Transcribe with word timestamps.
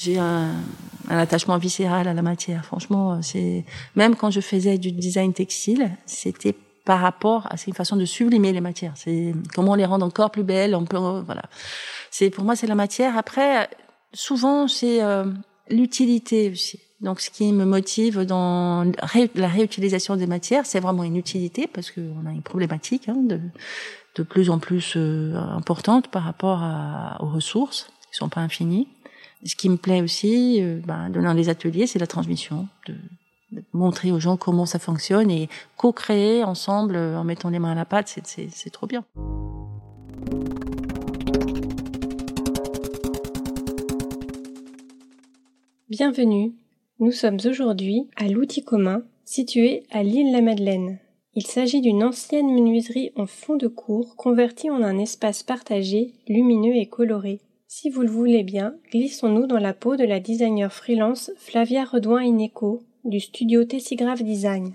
J'ai 0.00 0.18
un, 0.18 0.52
un, 1.08 1.18
attachement 1.18 1.58
viscéral 1.58 2.06
à 2.06 2.14
la 2.14 2.22
matière. 2.22 2.64
Franchement, 2.64 3.20
c'est 3.22 3.64
même 3.96 4.14
quand 4.14 4.30
je 4.30 4.40
faisais 4.40 4.78
du 4.78 4.92
design 4.92 5.32
textile, 5.32 5.90
c'était 6.06 6.54
par 6.88 7.00
rapport 7.00 7.46
à 7.50 7.58
cette 7.58 7.76
façon 7.76 7.96
de 7.96 8.06
sublimer 8.06 8.50
les 8.50 8.62
matières. 8.62 8.94
C'est 8.96 9.34
comment 9.54 9.74
les 9.74 9.84
rendre 9.84 10.06
encore 10.06 10.30
plus 10.30 10.42
belles. 10.42 10.74
On 10.74 10.86
peut, 10.86 10.96
voilà. 10.96 11.42
C'est 12.10 12.30
pour 12.30 12.44
moi, 12.44 12.56
c'est 12.56 12.66
la 12.66 12.74
matière. 12.74 13.18
Après, 13.18 13.68
souvent, 14.14 14.68
c'est 14.68 15.02
euh, 15.02 15.26
l'utilité 15.68 16.50
aussi. 16.50 16.80
Donc, 17.02 17.20
ce 17.20 17.28
qui 17.28 17.52
me 17.52 17.66
motive 17.66 18.22
dans 18.22 18.90
la 19.34 19.48
réutilisation 19.48 20.16
des 20.16 20.26
matières, 20.26 20.64
c'est 20.64 20.80
vraiment 20.80 21.04
une 21.04 21.16
utilité 21.16 21.66
parce 21.66 21.90
qu'on 21.90 22.24
a 22.26 22.32
une 22.32 22.42
problématique 22.42 23.10
hein, 23.10 23.18
de, 23.22 23.38
de 24.14 24.22
plus 24.22 24.48
en 24.48 24.58
plus 24.58 24.94
euh, 24.96 25.34
importante 25.36 26.08
par 26.08 26.22
rapport 26.22 26.62
à, 26.62 27.18
aux 27.20 27.28
ressources 27.28 27.90
qui 28.10 28.16
sont 28.16 28.30
pas 28.30 28.40
infinies. 28.40 28.88
Ce 29.44 29.54
qui 29.54 29.68
me 29.68 29.76
plaît 29.76 30.02
aussi, 30.02 30.60
euh, 30.60 30.80
ben, 30.84 31.10
dans 31.10 31.32
les 31.32 31.48
ateliers, 31.48 31.86
c'est 31.86 32.00
la 32.00 32.08
transmission, 32.08 32.66
de, 32.86 32.94
montrer 33.72 34.12
aux 34.12 34.20
gens 34.20 34.36
comment 34.36 34.66
ça 34.66 34.78
fonctionne 34.78 35.30
et 35.30 35.48
co-créer 35.76 36.44
ensemble 36.44 36.96
euh, 36.96 37.16
en 37.16 37.24
mettant 37.24 37.48
les 37.48 37.58
mains 37.58 37.72
à 37.72 37.74
la 37.74 37.84
pâte, 37.84 38.18
c'est 38.24 38.70
trop 38.70 38.86
bien. 38.86 39.04
Bienvenue. 45.88 46.52
Nous 46.98 47.12
sommes 47.12 47.38
aujourd'hui 47.48 48.08
à 48.16 48.28
l'outil 48.28 48.64
commun 48.64 49.02
situé 49.24 49.84
à 49.90 50.02
l'île 50.02 50.32
La 50.32 50.42
Madeleine. 50.42 50.98
Il 51.34 51.46
s'agit 51.46 51.80
d'une 51.80 52.02
ancienne 52.02 52.52
menuiserie 52.52 53.12
en 53.14 53.26
fond 53.26 53.56
de 53.56 53.68
cour 53.68 54.16
convertie 54.16 54.68
en 54.68 54.82
un 54.82 54.98
espace 54.98 55.42
partagé, 55.42 56.12
lumineux 56.26 56.74
et 56.74 56.86
coloré. 56.86 57.40
Si 57.70 57.90
vous 57.90 58.00
le 58.00 58.08
voulez 58.08 58.44
bien, 58.44 58.76
glissons-nous 58.90 59.46
dans 59.46 59.58
la 59.58 59.74
peau 59.74 59.96
de 59.96 60.04
la 60.04 60.20
designer 60.20 60.72
freelance 60.72 61.30
Flavia 61.36 61.84
Redouin-Ineco 61.84 62.82
du 63.04 63.20
studio 63.20 63.62
Tessigraph 63.66 64.22
Design. 64.22 64.72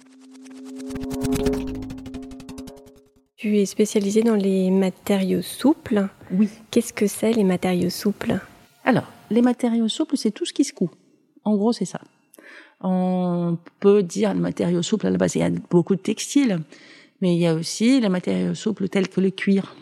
Tu 3.36 3.58
es 3.58 3.66
spécialisée 3.66 4.22
dans 4.22 4.36
les 4.36 4.70
matériaux 4.70 5.42
souples. 5.42 6.08
Oui. 6.30 6.50
Qu'est-ce 6.70 6.94
que 6.94 7.08
c'est 7.08 7.34
les 7.34 7.44
matériaux 7.44 7.90
souples? 7.90 8.40
Alors, 8.86 9.12
les 9.32 9.42
matériaux 9.42 9.88
souples, 9.88 10.16
c'est 10.16 10.30
tout 10.30 10.46
ce 10.46 10.54
qui 10.54 10.64
se 10.64 10.72
coud. 10.72 10.92
En 11.46 11.56
gros, 11.56 11.74
c'est 11.74 11.86
ça. 11.86 12.02
On 12.80 13.58
peut 13.80 14.04
dire 14.04 14.36
les 14.36 14.40
matériaux 14.40 14.84
souples, 14.84 15.08
à 15.08 15.10
la 15.10 15.18
base, 15.18 15.34
il 15.34 15.40
y 15.40 15.44
a 15.44 15.50
beaucoup 15.50 15.96
de 15.96 16.02
textiles, 16.02 16.60
mais 17.22 17.34
il 17.34 17.42
y 17.42 17.48
a 17.48 17.56
aussi 17.56 18.00
les 18.00 18.10
matériaux 18.10 18.54
souples 18.54 18.88
tels 18.88 19.10
que 19.10 19.20
le 19.20 19.32
cuir. 19.32 19.76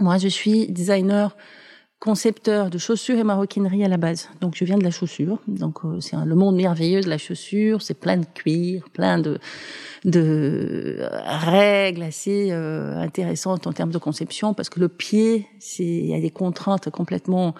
Moi, 0.00 0.18
je 0.18 0.26
suis 0.26 0.66
designer 0.66 1.36
concepteur 2.02 2.68
de 2.68 2.78
chaussures 2.78 3.16
et 3.16 3.22
maroquinerie 3.22 3.84
à 3.84 3.88
la 3.88 3.96
base. 3.96 4.28
Donc 4.40 4.56
je 4.56 4.64
viens 4.64 4.76
de 4.76 4.82
la 4.82 4.90
chaussure. 4.90 5.38
Donc 5.46 5.84
euh, 5.84 6.00
c'est 6.00 6.16
le 6.16 6.34
monde 6.34 6.56
merveilleux 6.56 7.00
de 7.00 7.08
la 7.08 7.16
chaussure. 7.16 7.80
C'est 7.80 7.94
plein 7.94 8.16
de 8.16 8.26
cuir, 8.34 8.82
plein 8.92 9.18
de 9.20 9.38
de 10.04 11.06
règles 11.24 12.02
assez 12.02 12.48
euh, 12.50 13.00
intéressantes 13.00 13.68
en 13.68 13.72
termes 13.72 13.92
de 13.92 13.98
conception 13.98 14.52
parce 14.52 14.68
que 14.68 14.80
le 14.80 14.88
pied, 14.88 15.46
c'est 15.60 15.84
il 15.84 16.06
y 16.06 16.14
a 16.14 16.20
des 16.20 16.32
contraintes 16.32 16.90
complètement 16.90 17.54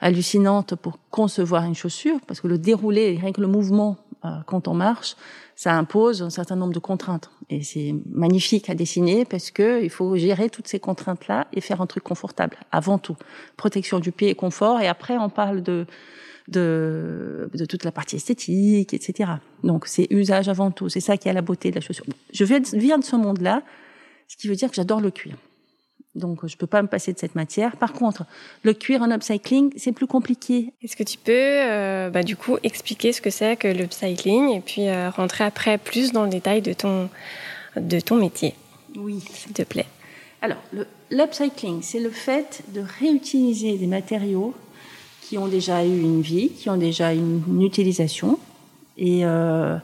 hallucinantes 0.00 0.76
pour 0.76 1.00
concevoir 1.10 1.64
une 1.64 1.74
chaussure 1.74 2.20
parce 2.28 2.40
que 2.40 2.46
le 2.46 2.56
déroulé, 2.56 3.18
rien 3.20 3.32
que 3.32 3.40
le 3.40 3.48
mouvement 3.48 3.96
euh, 4.24 4.28
quand 4.46 4.68
on 4.68 4.74
marche, 4.74 5.16
ça 5.56 5.76
impose 5.76 6.22
un 6.22 6.30
certain 6.30 6.54
nombre 6.54 6.72
de 6.72 6.78
contraintes. 6.78 7.30
Et 7.50 7.62
c'est 7.62 7.94
magnifique 8.10 8.68
à 8.68 8.74
dessiner 8.74 9.24
parce 9.24 9.50
que 9.50 9.82
il 9.82 9.88
faut 9.90 10.16
gérer 10.16 10.50
toutes 10.50 10.68
ces 10.68 10.78
contraintes-là 10.78 11.48
et 11.52 11.60
faire 11.60 11.80
un 11.80 11.86
truc 11.86 12.04
confortable 12.04 12.58
avant 12.72 12.98
tout. 12.98 13.16
Protection 13.56 14.00
du 14.00 14.12
pied 14.12 14.28
et 14.28 14.34
confort. 14.34 14.80
Et 14.80 14.86
après, 14.86 15.16
on 15.16 15.30
parle 15.30 15.62
de 15.62 15.86
de, 16.48 17.50
de 17.52 17.64
toute 17.66 17.84
la 17.84 17.92
partie 17.92 18.16
esthétique, 18.16 18.94
etc. 18.94 19.32
Donc 19.62 19.86
c'est 19.86 20.06
usage 20.10 20.48
avant 20.48 20.70
tout. 20.70 20.88
C'est 20.88 21.00
ça 21.00 21.16
qui 21.16 21.28
a 21.28 21.32
la 21.32 21.42
beauté 21.42 21.70
de 21.70 21.76
la 21.76 21.80
chaussure. 21.80 22.06
Je 22.32 22.44
viens 22.44 22.98
de 22.98 23.04
ce 23.04 23.16
monde-là, 23.16 23.62
ce 24.26 24.36
qui 24.36 24.48
veut 24.48 24.56
dire 24.56 24.70
que 24.70 24.76
j'adore 24.76 25.00
le 25.00 25.10
cuir. 25.10 25.36
Donc, 26.18 26.46
je 26.46 26.56
peux 26.56 26.66
pas 26.66 26.82
me 26.82 26.88
passer 26.88 27.12
de 27.12 27.18
cette 27.18 27.34
matière. 27.34 27.76
Par 27.76 27.92
contre, 27.92 28.24
le 28.62 28.74
cuir 28.74 29.02
en 29.02 29.10
upcycling, 29.10 29.72
c'est 29.76 29.92
plus 29.92 30.06
compliqué. 30.06 30.72
Est-ce 30.82 30.96
que 30.96 31.02
tu 31.02 31.18
peux, 31.18 31.32
euh, 31.32 32.10
bah, 32.10 32.22
du 32.22 32.36
coup, 32.36 32.58
expliquer 32.62 33.12
ce 33.12 33.20
que 33.20 33.30
c'est 33.30 33.56
que 33.56 33.68
l'upcycling 33.68 34.50
et 34.50 34.60
puis 34.60 34.88
euh, 34.88 35.10
rentrer 35.10 35.44
après 35.44 35.78
plus 35.78 36.12
dans 36.12 36.24
le 36.24 36.30
détail 36.30 36.62
de 36.62 36.72
ton, 36.72 37.08
de 37.76 38.00
ton 38.00 38.16
métier? 38.16 38.54
Oui. 38.96 39.22
S'il 39.32 39.52
te 39.52 39.62
plaît. 39.62 39.86
Alors, 40.42 40.58
l'upcycling, 41.10 41.82
c'est 41.82 42.00
le 42.00 42.10
fait 42.10 42.62
de 42.74 42.82
réutiliser 43.00 43.76
des 43.76 43.86
matériaux 43.86 44.54
qui 45.22 45.36
ont 45.36 45.48
déjà 45.48 45.84
eu 45.84 46.00
une 46.00 46.22
vie, 46.22 46.50
qui 46.50 46.70
ont 46.70 46.76
déjà 46.76 47.12
une, 47.12 47.42
une 47.48 47.62
utilisation. 47.62 48.38
Et 48.96 49.24
euh, 49.24 49.76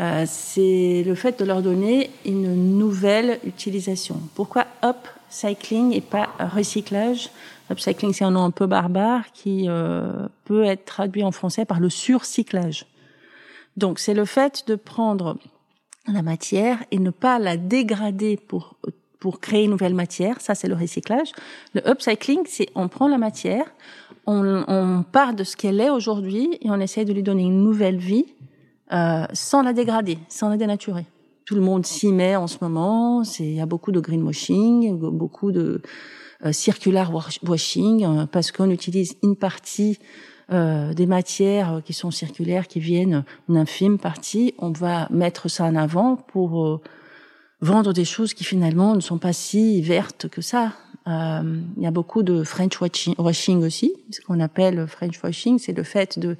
euh, 0.00 0.24
c'est 0.26 1.04
le 1.06 1.14
fait 1.14 1.38
de 1.38 1.44
leur 1.44 1.62
donner 1.62 2.10
une 2.24 2.78
nouvelle 2.78 3.38
utilisation. 3.44 4.20
Pourquoi 4.34 4.66
up 4.82 4.96
cycling 5.34 5.92
et 5.92 6.00
pas 6.00 6.28
recyclage. 6.38 7.30
Upcycling, 7.70 8.12
c'est 8.12 8.24
un 8.24 8.30
nom 8.30 8.44
un 8.44 8.50
peu 8.50 8.66
barbare 8.66 9.24
qui 9.32 9.68
euh, 9.68 10.28
peut 10.44 10.64
être 10.64 10.84
traduit 10.84 11.24
en 11.24 11.32
français 11.32 11.64
par 11.64 11.80
le 11.80 11.90
surcyclage. 11.90 12.86
Donc, 13.76 13.98
c'est 13.98 14.14
le 14.14 14.24
fait 14.24 14.64
de 14.66 14.74
prendre 14.74 15.36
la 16.06 16.22
matière 16.22 16.78
et 16.90 16.98
ne 16.98 17.10
pas 17.10 17.38
la 17.38 17.56
dégrader 17.56 18.36
pour 18.36 18.76
pour 19.18 19.40
créer 19.40 19.64
une 19.64 19.70
nouvelle 19.70 19.94
matière. 19.94 20.38
Ça, 20.42 20.54
c'est 20.54 20.68
le 20.68 20.74
recyclage. 20.74 21.32
Le 21.72 21.80
upcycling, 21.88 22.42
c'est 22.46 22.68
on 22.74 22.88
prend 22.88 23.08
la 23.08 23.16
matière, 23.16 23.64
on, 24.26 24.64
on 24.68 25.02
part 25.02 25.32
de 25.32 25.44
ce 25.44 25.56
qu'elle 25.56 25.80
est 25.80 25.88
aujourd'hui 25.88 26.58
et 26.60 26.70
on 26.70 26.78
essaie 26.78 27.06
de 27.06 27.12
lui 27.14 27.22
donner 27.22 27.44
une 27.44 27.62
nouvelle 27.62 27.96
vie 27.96 28.26
euh, 28.92 29.24
sans 29.32 29.62
la 29.62 29.72
dégrader, 29.72 30.18
sans 30.28 30.50
la 30.50 30.58
dénaturer 30.58 31.06
tout 31.44 31.54
le 31.54 31.60
monde 31.60 31.84
s'y 31.84 32.08
met 32.08 32.36
en 32.36 32.46
ce 32.46 32.58
moment. 32.60 33.24
C'est 33.24 33.44
il 33.44 33.54
y 33.54 33.60
a 33.60 33.66
beaucoup 33.66 33.92
de 33.92 34.00
greenwashing, 34.00 34.96
beaucoup 34.96 35.52
de 35.52 35.82
euh, 36.44 36.52
circular 36.52 37.12
washing 37.42 38.04
euh, 38.04 38.26
parce 38.26 38.52
qu'on 38.52 38.70
utilise 38.70 39.16
une 39.22 39.36
partie 39.36 39.98
euh, 40.52 40.92
des 40.94 41.06
matières 41.06 41.82
qui 41.84 41.92
sont 41.92 42.10
circulaires, 42.10 42.66
qui 42.66 42.80
viennent 42.80 43.24
une 43.48 43.56
infime 43.56 43.98
partie. 43.98 44.54
On 44.58 44.70
va 44.70 45.08
mettre 45.10 45.48
ça 45.48 45.64
en 45.64 45.76
avant 45.76 46.16
pour 46.16 46.66
euh, 46.66 46.80
vendre 47.60 47.92
des 47.92 48.04
choses 48.04 48.34
qui 48.34 48.44
finalement 48.44 48.94
ne 48.94 49.00
sont 49.00 49.18
pas 49.18 49.32
si 49.32 49.80
vertes 49.82 50.28
que 50.28 50.42
ça. 50.42 50.72
Il 51.06 51.82
y 51.82 51.86
a 51.86 51.90
beaucoup 51.90 52.22
de 52.22 52.44
French 52.44 52.80
washing 52.80 53.62
aussi. 53.62 53.92
Ce 54.10 54.22
qu'on 54.22 54.40
appelle 54.40 54.86
French 54.86 55.22
washing, 55.22 55.58
c'est 55.58 55.76
le 55.76 55.82
fait 55.82 56.18
de 56.18 56.38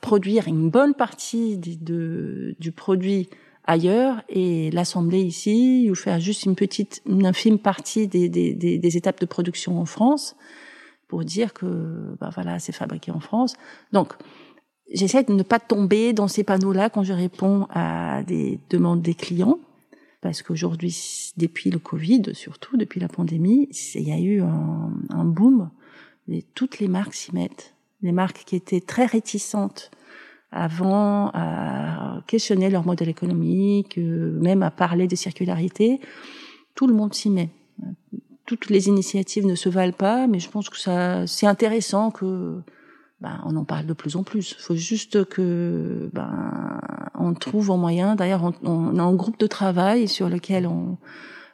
produire 0.00 0.46
une 0.46 0.70
bonne 0.70 0.94
partie 0.94 1.58
du 1.58 2.72
produit 2.76 3.28
ailleurs 3.70 4.22
et 4.28 4.70
l'assembler 4.72 5.20
ici 5.20 5.88
ou 5.90 5.94
faire 5.94 6.18
juste 6.18 6.44
une 6.44 6.56
petite, 6.56 7.02
une 7.06 7.24
infime 7.24 7.58
partie 7.58 8.08
des, 8.08 8.28
des, 8.28 8.52
des, 8.52 8.78
des 8.78 8.96
étapes 8.96 9.20
de 9.20 9.26
production 9.26 9.78
en 9.80 9.84
France 9.84 10.34
pour 11.06 11.24
dire 11.24 11.52
que 11.52 12.16
bah 12.20 12.30
voilà 12.34 12.58
c'est 12.58 12.72
fabriqué 12.72 13.12
en 13.12 13.20
France. 13.20 13.54
Donc 13.92 14.14
j'essaie 14.92 15.22
de 15.22 15.32
ne 15.32 15.44
pas 15.44 15.60
tomber 15.60 16.12
dans 16.12 16.26
ces 16.26 16.42
panneaux-là 16.42 16.90
quand 16.90 17.04
je 17.04 17.12
réponds 17.12 17.68
à 17.70 18.24
des 18.24 18.58
demandes 18.70 19.02
des 19.02 19.14
clients 19.14 19.60
parce 20.20 20.42
qu'aujourd'hui 20.42 21.32
depuis 21.36 21.70
le 21.70 21.78
Covid 21.78 22.34
surtout 22.34 22.76
depuis 22.76 22.98
la 22.98 23.08
pandémie 23.08 23.68
il 23.94 24.08
y 24.08 24.12
a 24.12 24.18
eu 24.18 24.42
un, 24.42 24.92
un 25.10 25.24
boom 25.24 25.70
et 26.28 26.42
toutes 26.54 26.80
les 26.80 26.88
marques 26.88 27.14
s'y 27.14 27.32
mettent 27.32 27.74
les 28.02 28.12
marques 28.12 28.42
qui 28.44 28.56
étaient 28.56 28.80
très 28.80 29.06
réticentes 29.06 29.92
avant 30.52 31.30
à 31.32 32.22
questionner 32.26 32.70
leur 32.70 32.84
modèle 32.84 33.08
économique, 33.08 33.98
euh, 33.98 34.38
même 34.40 34.62
à 34.62 34.70
parler 34.70 35.06
de 35.06 35.16
circularité. 35.16 36.00
Tout 36.74 36.86
le 36.86 36.94
monde 36.94 37.14
s'y 37.14 37.30
met. 37.30 37.50
Toutes 38.46 38.68
les 38.68 38.88
initiatives 38.88 39.46
ne 39.46 39.54
se 39.54 39.68
valent 39.68 39.92
pas, 39.92 40.26
mais 40.26 40.40
je 40.40 40.50
pense 40.50 40.68
que 40.68 40.78
ça, 40.78 41.26
c'est 41.26 41.46
intéressant 41.46 42.10
que 42.10 42.60
ben, 43.20 43.40
on 43.44 43.54
en 43.56 43.64
parle 43.64 43.86
de 43.86 43.92
plus 43.92 44.16
en 44.16 44.24
plus. 44.24 44.56
Il 44.58 44.62
faut 44.62 44.74
juste 44.74 45.24
que 45.26 46.10
ben, 46.12 46.80
on 47.14 47.34
trouve 47.34 47.70
un 47.70 47.76
moyen. 47.76 48.16
D'ailleurs, 48.16 48.52
on, 48.64 48.98
a 48.98 49.02
un 49.02 49.14
groupe 49.14 49.38
de 49.38 49.46
travail 49.46 50.08
sur 50.08 50.28
lequel 50.28 50.66
on, 50.66 50.96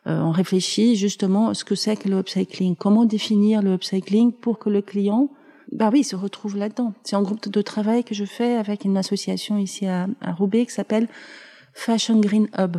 euh, 0.06 0.31
réfléchit 0.31 0.94
justement 0.94 1.49
à 1.49 1.55
ce 1.55 1.65
que 1.65 1.75
c'est 1.75 1.97
que 1.97 2.09
le 2.09 2.19
upcycling. 2.19 2.76
Comment 2.76 3.05
définir 3.05 3.61
le 3.61 3.75
upcycling 3.75 4.32
pour 4.32 4.61
que 4.61 4.70
le 4.70 4.81
client 4.81 5.31
bah 5.73 5.91
oui, 5.93 6.01
il 6.01 6.05
se 6.05 6.17
retrouve 6.17 6.57
là-dedans. 6.57 6.95
C'est 7.03 7.17
un 7.17 7.23
groupe 7.23 7.49
de 7.49 7.63
travail 7.63 8.05
que 8.05 8.15
je 8.15 8.25
fais 8.25 8.55
avec 8.55 8.85
une 8.85 8.97
association 8.97 9.59
ici 9.59 9.87
à, 9.87 10.07
à 10.21 10.33
Roubaix 10.33 10.67
qui 10.67 10.73
s'appelle 10.73 11.09
Fashion 11.75 12.19
Green 12.21 12.49
Hub. 12.59 12.79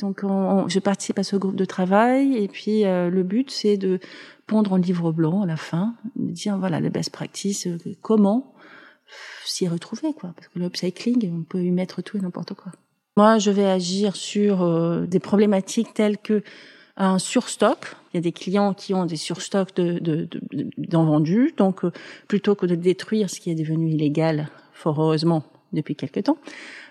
Donc, 0.00 0.20
on, 0.22 0.68
je 0.68 0.78
participe 0.78 1.18
à 1.18 1.24
ce 1.24 1.36
groupe 1.36 1.56
de 1.56 1.64
travail 1.64 2.36
et 2.36 2.48
puis 2.48 2.84
euh, 2.84 3.10
le 3.10 3.22
but 3.24 3.50
c'est 3.50 3.76
de 3.76 3.98
pondre 4.46 4.74
un 4.74 4.78
livre 4.78 5.12
blanc 5.12 5.42
à 5.42 5.46
la 5.46 5.56
fin, 5.56 5.96
de 6.14 6.30
dire 6.30 6.56
voilà 6.56 6.78
les 6.80 6.90
best 6.90 7.10
practices, 7.10 7.66
euh, 7.66 7.78
comment 8.00 8.54
s'y 9.44 9.66
retrouver 9.66 10.14
quoi. 10.14 10.32
Parce 10.36 10.48
que 10.48 10.58
le 10.58 10.66
upcycling, 10.66 11.32
on 11.32 11.42
peut 11.42 11.62
y 11.62 11.70
mettre 11.70 12.02
tout 12.02 12.16
et 12.16 12.20
n'importe 12.20 12.54
quoi. 12.54 12.72
Moi, 13.16 13.38
je 13.38 13.50
vais 13.50 13.64
agir 13.64 14.14
sur 14.14 14.62
euh, 14.62 15.04
des 15.06 15.18
problématiques 15.18 15.92
telles 15.94 16.18
que 16.18 16.44
un 16.98 17.18
surstock. 17.18 17.96
Il 18.12 18.16
y 18.16 18.18
a 18.18 18.20
des 18.20 18.32
clients 18.32 18.74
qui 18.74 18.92
ont 18.92 19.06
des 19.06 19.16
surstocks 19.16 19.74
de, 19.76 19.98
de, 19.98 20.28
vendus. 20.92 21.54
Donc, 21.56 21.84
euh, 21.84 21.92
plutôt 22.26 22.54
que 22.54 22.66
de 22.66 22.74
détruire 22.74 23.30
ce 23.30 23.40
qui 23.40 23.50
est 23.50 23.54
devenu 23.54 23.90
illégal, 23.90 24.48
fort 24.72 25.00
heureusement, 25.00 25.44
depuis 25.72 25.94
quelque 25.94 26.20
temps, 26.20 26.38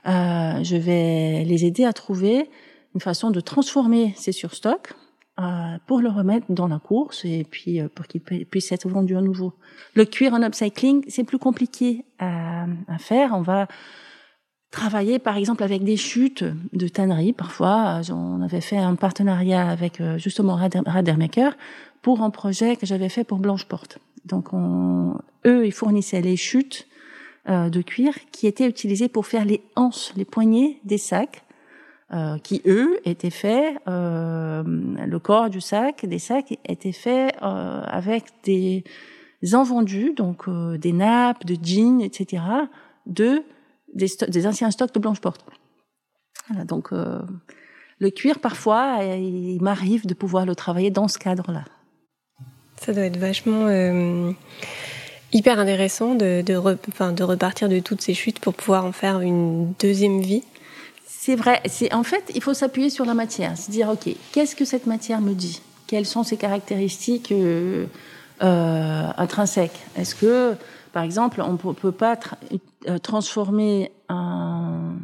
euh, 0.07 0.63
je 0.63 0.75
vais 0.75 1.43
les 1.43 1.65
aider 1.65 1.83
à 1.83 1.93
trouver 1.93 2.49
une 2.95 3.01
façon 3.01 3.31
de 3.31 3.39
transformer 3.39 4.13
ces 4.15 4.31
surstocks 4.31 4.93
euh, 5.39 5.77
pour 5.85 5.99
le 5.99 6.09
remettre 6.09 6.47
dans 6.49 6.67
la 6.67 6.79
course 6.79 7.25
et 7.25 7.45
puis 7.49 7.79
euh, 7.79 7.87
pour 7.93 8.07
qu'il 8.07 8.21
puisse 8.21 8.71
être 8.71 8.87
vendu 8.87 9.15
à 9.17 9.21
nouveau. 9.21 9.53
Le 9.93 10.05
cuir 10.05 10.33
en 10.33 10.41
upcycling, 10.41 11.03
c'est 11.07 11.23
plus 11.23 11.37
compliqué 11.37 12.05
à, 12.19 12.65
à 12.87 12.97
faire. 12.97 13.31
On 13.33 13.41
va 13.41 13.67
travailler 14.71 15.19
par 15.19 15.37
exemple 15.37 15.63
avec 15.63 15.83
des 15.83 15.97
chutes 15.97 16.43
de 16.73 16.87
tannerie. 16.87 17.33
Parfois, 17.33 18.01
on 18.11 18.41
avait 18.41 18.61
fait 18.61 18.77
un 18.77 18.95
partenariat 18.95 19.67
avec 19.67 20.01
euh, 20.01 20.17
justement 20.17 20.55
Radermaker 20.55 21.55
pour 22.01 22.21
un 22.21 22.29
projet 22.29 22.75
que 22.75 22.85
j'avais 22.85 23.09
fait 23.09 23.23
pour 23.23 23.39
Blanche 23.39 23.65
Porte. 23.65 23.99
Donc, 24.25 24.53
on, 24.53 25.17
eux, 25.45 25.65
ils 25.65 25.71
fournissaient 25.71 26.21
les 26.21 26.35
chutes 26.35 26.87
euh, 27.49 27.69
de 27.69 27.81
cuir 27.81 28.13
qui 28.31 28.47
étaient 28.47 28.67
utilisées 28.67 29.07
pour 29.07 29.25
faire 29.25 29.45
les 29.45 29.61
anses, 29.75 30.13
les 30.17 30.25
poignées 30.25 30.79
des 30.83 30.97
sacs, 30.97 31.43
euh, 32.13 32.37
qui 32.39 32.61
eux 32.65 32.99
étaient 33.05 33.29
faits. 33.29 33.75
le 33.85 35.17
corps 35.17 35.49
du 35.49 35.61
sac, 35.61 36.05
des 36.05 36.19
sacs, 36.19 36.57
était 36.65 36.91
fait 36.91 37.33
avec 37.39 38.25
des 38.43 38.83
invendus, 39.53 40.13
donc 40.13 40.49
des 40.77 40.93
nappes, 40.93 41.45
de 41.45 41.57
jeans, 41.61 42.01
etc. 42.01 42.43
de 43.05 43.43
des, 43.93 44.47
anciens 44.47 44.71
stocks 44.71 44.93
de 44.93 44.99
blanche 44.99 45.19
porte. 45.19 45.43
Voilà, 46.49 46.63
donc 46.63 46.91
euh, 46.91 47.19
le 47.99 48.09
cuir, 48.09 48.39
parfois, 48.39 48.99
il 49.03 49.59
m'arrive 49.61 50.05
de 50.05 50.13
pouvoir 50.13 50.45
le 50.45 50.55
travailler 50.55 50.91
dans 50.91 51.07
ce 51.07 51.17
cadre-là. 51.17 51.65
Ça 52.79 52.93
doit 52.93 53.03
être 53.03 53.17
vachement 53.17 53.67
euh, 53.67 54.31
hyper 55.33 55.59
intéressant 55.59 56.15
de, 56.15 56.41
de, 56.41 57.11
de 57.11 57.23
repartir 57.23 57.69
de 57.69 57.79
toutes 57.79 58.01
ces 58.01 58.13
chutes 58.13 58.39
pour 58.39 58.53
pouvoir 58.53 58.85
en 58.85 58.91
faire 58.91 59.19
une 59.19 59.73
deuxième 59.79 60.21
vie. 60.21 60.43
C'est 61.05 61.35
vrai. 61.35 61.61
C'est 61.65 61.93
en 61.93 62.03
fait, 62.03 62.31
il 62.35 62.41
faut 62.41 62.53
s'appuyer 62.53 62.89
sur 62.89 63.03
la 63.03 63.13
matière, 63.13 63.57
se 63.57 63.69
dire 63.69 63.89
ok, 63.89 64.13
qu'est-ce 64.31 64.55
que 64.55 64.63
cette 64.63 64.85
matière 64.85 65.19
me 65.19 65.33
dit? 65.33 65.61
Quelles 65.87 66.05
sont 66.05 66.23
ses 66.23 66.37
caractéristiques 66.37 67.33
euh, 67.33 67.85
intrinsèques? 68.41 69.79
Est-ce 69.97 70.15
que 70.15 70.55
par 70.97 71.03
exemple, 71.03 71.41
on 71.41 71.51
ne 71.51 71.73
peut 71.75 71.91
pas 71.91 72.17
euh, 72.87 72.97
transformer 72.97 73.91
un, 74.09 74.95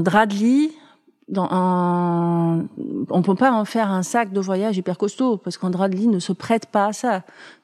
drap 0.00 0.26
de 0.26 0.34
lit 0.34 0.72
dans 1.28 1.46
un, 1.52 2.66
on 3.10 3.22
peut 3.22 3.36
pas 3.36 3.52
en 3.52 3.64
faire 3.64 3.92
un 3.92 4.02
sac 4.02 4.32
de 4.32 4.40
voyage 4.40 4.76
hyper 4.76 4.98
costaud 4.98 5.36
parce 5.36 5.56
qu'un 5.56 5.70
drap 5.70 5.88
de 5.88 5.94
lit 5.94 6.08
ne 6.08 6.18
se 6.18 6.32
prête 6.32 6.66
pas 6.66 6.86
à 6.86 6.92
ça. 6.92 7.18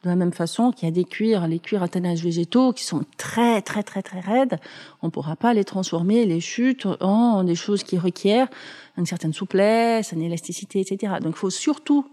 De 0.05 0.11
la 0.11 0.15
même 0.15 0.33
façon 0.33 0.71
qu'il 0.71 0.89
y 0.89 0.93
a 0.93 0.95
des 0.95 1.03
cuirs, 1.03 1.49
les 1.49 1.59
cuirs 1.59 1.83
à 1.83 1.89
tannage 1.89 2.23
végétaux 2.23 2.73
qui 2.73 2.85
sont 2.85 3.05
très 3.17 3.63
très 3.63 3.83
très 3.83 4.03
très 4.03 4.21
raides, 4.21 4.61
on 5.03 5.11
pourra 5.11 5.35
pas 5.35 5.55
les 5.55 5.65
transformer 5.65 6.25
les 6.25 6.39
chutes 6.39 6.87
en 7.01 7.43
des 7.43 7.57
choses 7.57 7.83
qui 7.83 7.99
requièrent 7.99 8.47
une 8.97 9.07
certaine 9.07 9.33
souplesse, 9.33 10.13
une 10.13 10.23
élasticité, 10.23 10.79
etc. 10.79 11.15
Donc 11.21 11.33
il 11.35 11.39
faut 11.41 11.51
surtout 11.51 12.07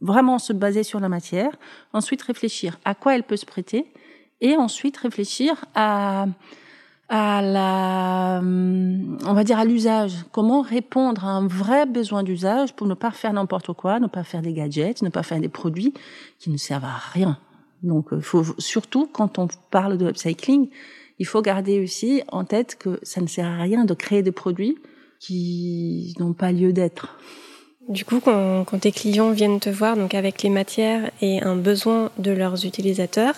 vraiment 0.00 0.40
se 0.40 0.52
baser 0.52 0.82
sur 0.82 0.98
la 0.98 1.08
matière, 1.08 1.52
ensuite 1.92 2.22
réfléchir 2.22 2.80
à 2.84 2.96
quoi 2.96 3.14
elle 3.14 3.22
peut 3.22 3.36
se 3.36 3.46
prêter 3.46 3.86
et 4.40 4.56
ensuite 4.56 4.96
réfléchir 4.96 5.64
à 5.74 6.26
à 7.08 7.40
la, 7.40 8.40
on 8.42 9.32
va 9.32 9.44
dire 9.44 9.58
à 9.58 9.64
l'usage. 9.64 10.24
Comment 10.32 10.62
répondre 10.62 11.24
à 11.24 11.28
un 11.28 11.46
vrai 11.46 11.86
besoin 11.86 12.22
d'usage 12.22 12.72
pour 12.74 12.86
ne 12.86 12.94
pas 12.94 13.12
faire 13.12 13.32
n'importe 13.32 13.72
quoi, 13.74 14.00
ne 14.00 14.08
pas 14.08 14.24
faire 14.24 14.42
des 14.42 14.52
gadgets, 14.52 15.02
ne 15.02 15.08
pas 15.08 15.22
faire 15.22 15.40
des 15.40 15.48
produits 15.48 15.94
qui 16.38 16.50
ne 16.50 16.56
servent 16.56 16.84
à 16.84 16.96
rien. 17.12 17.38
Donc, 17.82 18.08
il 18.12 18.22
faut 18.22 18.44
surtout 18.58 19.08
quand 19.12 19.38
on 19.38 19.48
parle 19.70 19.98
de 19.98 20.08
upcycling, 20.08 20.68
il 21.18 21.26
faut 21.26 21.42
garder 21.42 21.80
aussi 21.80 22.22
en 22.28 22.44
tête 22.44 22.76
que 22.76 22.98
ça 23.02 23.20
ne 23.20 23.26
sert 23.26 23.46
à 23.46 23.62
rien 23.62 23.84
de 23.84 23.94
créer 23.94 24.22
des 24.22 24.32
produits 24.32 24.76
qui 25.20 26.14
n'ont 26.18 26.32
pas 26.32 26.52
lieu 26.52 26.72
d'être. 26.72 27.18
Du 27.88 28.04
coup, 28.04 28.18
quand, 28.18 28.64
quand 28.64 28.80
tes 28.80 28.90
clients 28.90 29.30
viennent 29.30 29.60
te 29.60 29.70
voir, 29.70 29.96
donc 29.96 30.14
avec 30.14 30.42
les 30.42 30.50
matières 30.50 31.10
et 31.20 31.40
un 31.40 31.54
besoin 31.54 32.10
de 32.18 32.32
leurs 32.32 32.66
utilisateurs, 32.66 33.36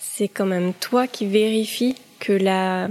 c'est 0.00 0.28
quand 0.28 0.46
même 0.46 0.72
toi 0.74 1.06
qui 1.06 1.26
vérifie 1.26 1.94
que 2.18 2.32
la 2.32 2.88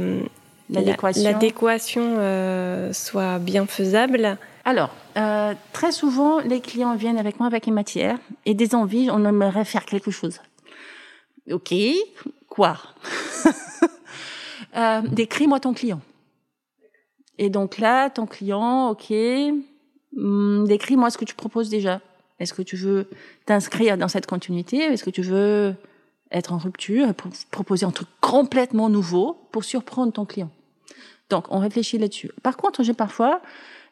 l'adéquation 0.70 2.16
euh, 2.20 2.94
soit 2.94 3.40
bien 3.40 3.66
faisable. 3.66 4.38
Alors, 4.64 4.96
euh, 5.18 5.56
très 5.74 5.92
souvent, 5.92 6.40
les 6.40 6.62
clients 6.62 6.96
viennent 6.96 7.18
avec 7.18 7.40
moi 7.40 7.48
avec 7.48 7.66
une 7.66 7.74
matière 7.74 8.20
et 8.46 8.54
des 8.54 8.76
envies, 8.76 9.10
on 9.12 9.26
aimerait 9.26 9.66
faire 9.66 9.86
quelque 9.86 10.12
chose. 10.12 10.40
Ok, 11.52 11.74
quoi? 12.48 12.78
Euh, 14.78 15.02
Décris-moi 15.02 15.60
ton 15.60 15.74
client. 15.74 16.00
Et 17.40 17.50
donc 17.50 17.80
là, 17.80 18.12
ton 18.12 18.28
client, 18.28 18.90
ok, 18.90 19.12
hmm, 20.14 20.66
décris-moi 20.66 21.10
ce 21.10 21.18
que 21.18 21.26
tu 21.26 21.34
proposes 21.34 21.70
déjà. 21.70 22.02
Est-ce 22.40 22.54
que 22.54 22.62
tu 22.62 22.76
veux 22.76 23.10
t'inscrire 23.48 23.98
dans 23.98 24.08
cette 24.08 24.28
continuité? 24.28 24.78
Est-ce 24.78 25.04
que 25.04 25.10
tu 25.10 25.24
veux 25.24 25.74
être 26.32 26.54
en 26.54 26.58
rupture, 26.58 27.14
pour 27.14 27.32
proposer 27.52 27.86
un 27.86 27.92
truc 27.92 28.08
complètement 28.22 28.90
nouveau 28.90 29.38
pour 29.52 29.64
surprendre 29.64 30.14
ton 30.14 30.26
client. 30.26 30.50
Donc, 31.30 31.46
on 31.50 31.60
réfléchit 31.60 31.98
là-dessus. 31.98 32.32
Par 32.44 32.58
contre, 32.58 32.84
j'ai 32.84 32.94
parfois 32.94 33.42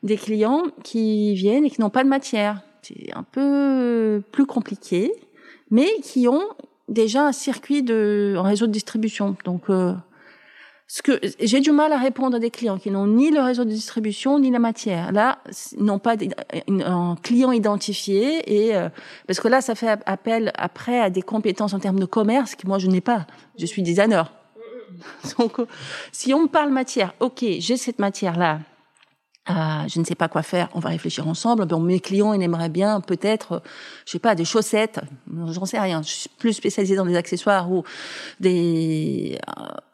des 0.04 0.18
clients 0.18 0.63
qui 0.84 1.34
viennent 1.36 1.66
et 1.66 1.69
qui 1.69 1.81
n'ont 1.81 1.89
pas 1.89 2.04
de 2.04 2.10
matière. 2.10 2.62
C'est 2.81 3.13
un 3.13 3.24
peu 3.24 4.22
plus 4.31 4.45
compliqué, 4.45 5.12
mais 5.72 5.88
qui 6.04 6.28
ont 6.28 6.44
déjà 6.88 7.28
un 7.28 7.31
circuit 7.31 7.84
de, 7.84 8.36
un 8.38 8.44
réseau 8.44 8.68
de 8.68 8.72
distribution. 8.72 9.36
Donc, 9.44 9.69
euh, 9.69 9.94
ce 10.89 11.01
que 11.01 11.19
j'ai 11.42 11.60
du 11.60 11.72
mal 11.72 11.92
à 11.92 11.98
répondre 11.98 12.38
à 12.38 12.39
des 12.39 12.50
clients 12.50 12.78
qui 12.78 12.92
n'ont 12.92 13.07
ni 13.07 13.30
le 13.30 13.42
réseau 13.42 13.66
de 13.66 13.69
distribution 13.69 14.39
ni 14.39 14.51
la 14.51 14.60
matière. 14.60 15.12
Là, 15.12 15.39
n'ont 15.78 16.00
pas 16.00 16.16
un 16.69 17.16
client 17.22 17.51
identifié 17.51 18.66
et 18.68 18.75
euh, 18.75 18.88
parce 19.28 19.42
que 19.42 19.50
là, 19.50 19.60
ça 19.60 19.75
fait 19.75 20.00
appel 20.06 20.54
après 20.56 21.00
à 21.00 21.10
des 21.10 21.22
compétences 21.22 21.74
en 21.74 21.80
termes 21.80 22.00
de 22.00 22.06
commerce 22.06 22.56
que 22.56 22.66
moi 22.66 22.80
je 22.80 22.88
n'ai 22.88 23.01
pas. 23.01 23.28
Je 23.60 23.66
suis 23.66 23.84
designer. 23.84 24.31
Donc, 25.38 25.57
si 26.13 26.34
on 26.34 26.44
me 26.44 26.48
parle 26.48 26.72
matière, 26.72 27.13
ok, 27.19 27.44
j'ai 27.60 27.75
cette 27.75 28.00
matière 28.00 28.38
là. 28.38 28.60
Euh, 29.50 29.54
je 29.88 30.00
ne 30.00 30.06
sais 30.06 30.16
pas 30.16 30.28
quoi 30.28 30.42
faire, 30.44 30.68
on 30.74 30.80
va 30.80 30.90
réfléchir 30.90 31.28
ensemble. 31.28 31.66
Bon, 31.66 31.80
mes 31.80 32.02
clients, 32.02 32.34
ils 32.34 32.42
aimeraient 32.42 32.70
bien 32.70 33.00
peut-être, 33.00 33.62
je 34.06 34.12
sais 34.12 34.20
pas, 34.20 34.36
des 34.36 34.44
chaussettes, 34.44 35.00
j'en 35.32 35.66
sais 35.66 35.80
rien. 35.80 36.02
Je 36.02 36.10
suis 36.10 36.30
plus 36.38 36.54
spécialisée 36.54 36.98
dans 36.98 37.06
des 37.06 37.16
accessoires 37.16 37.72
ou 37.72 37.84
des 38.42 39.38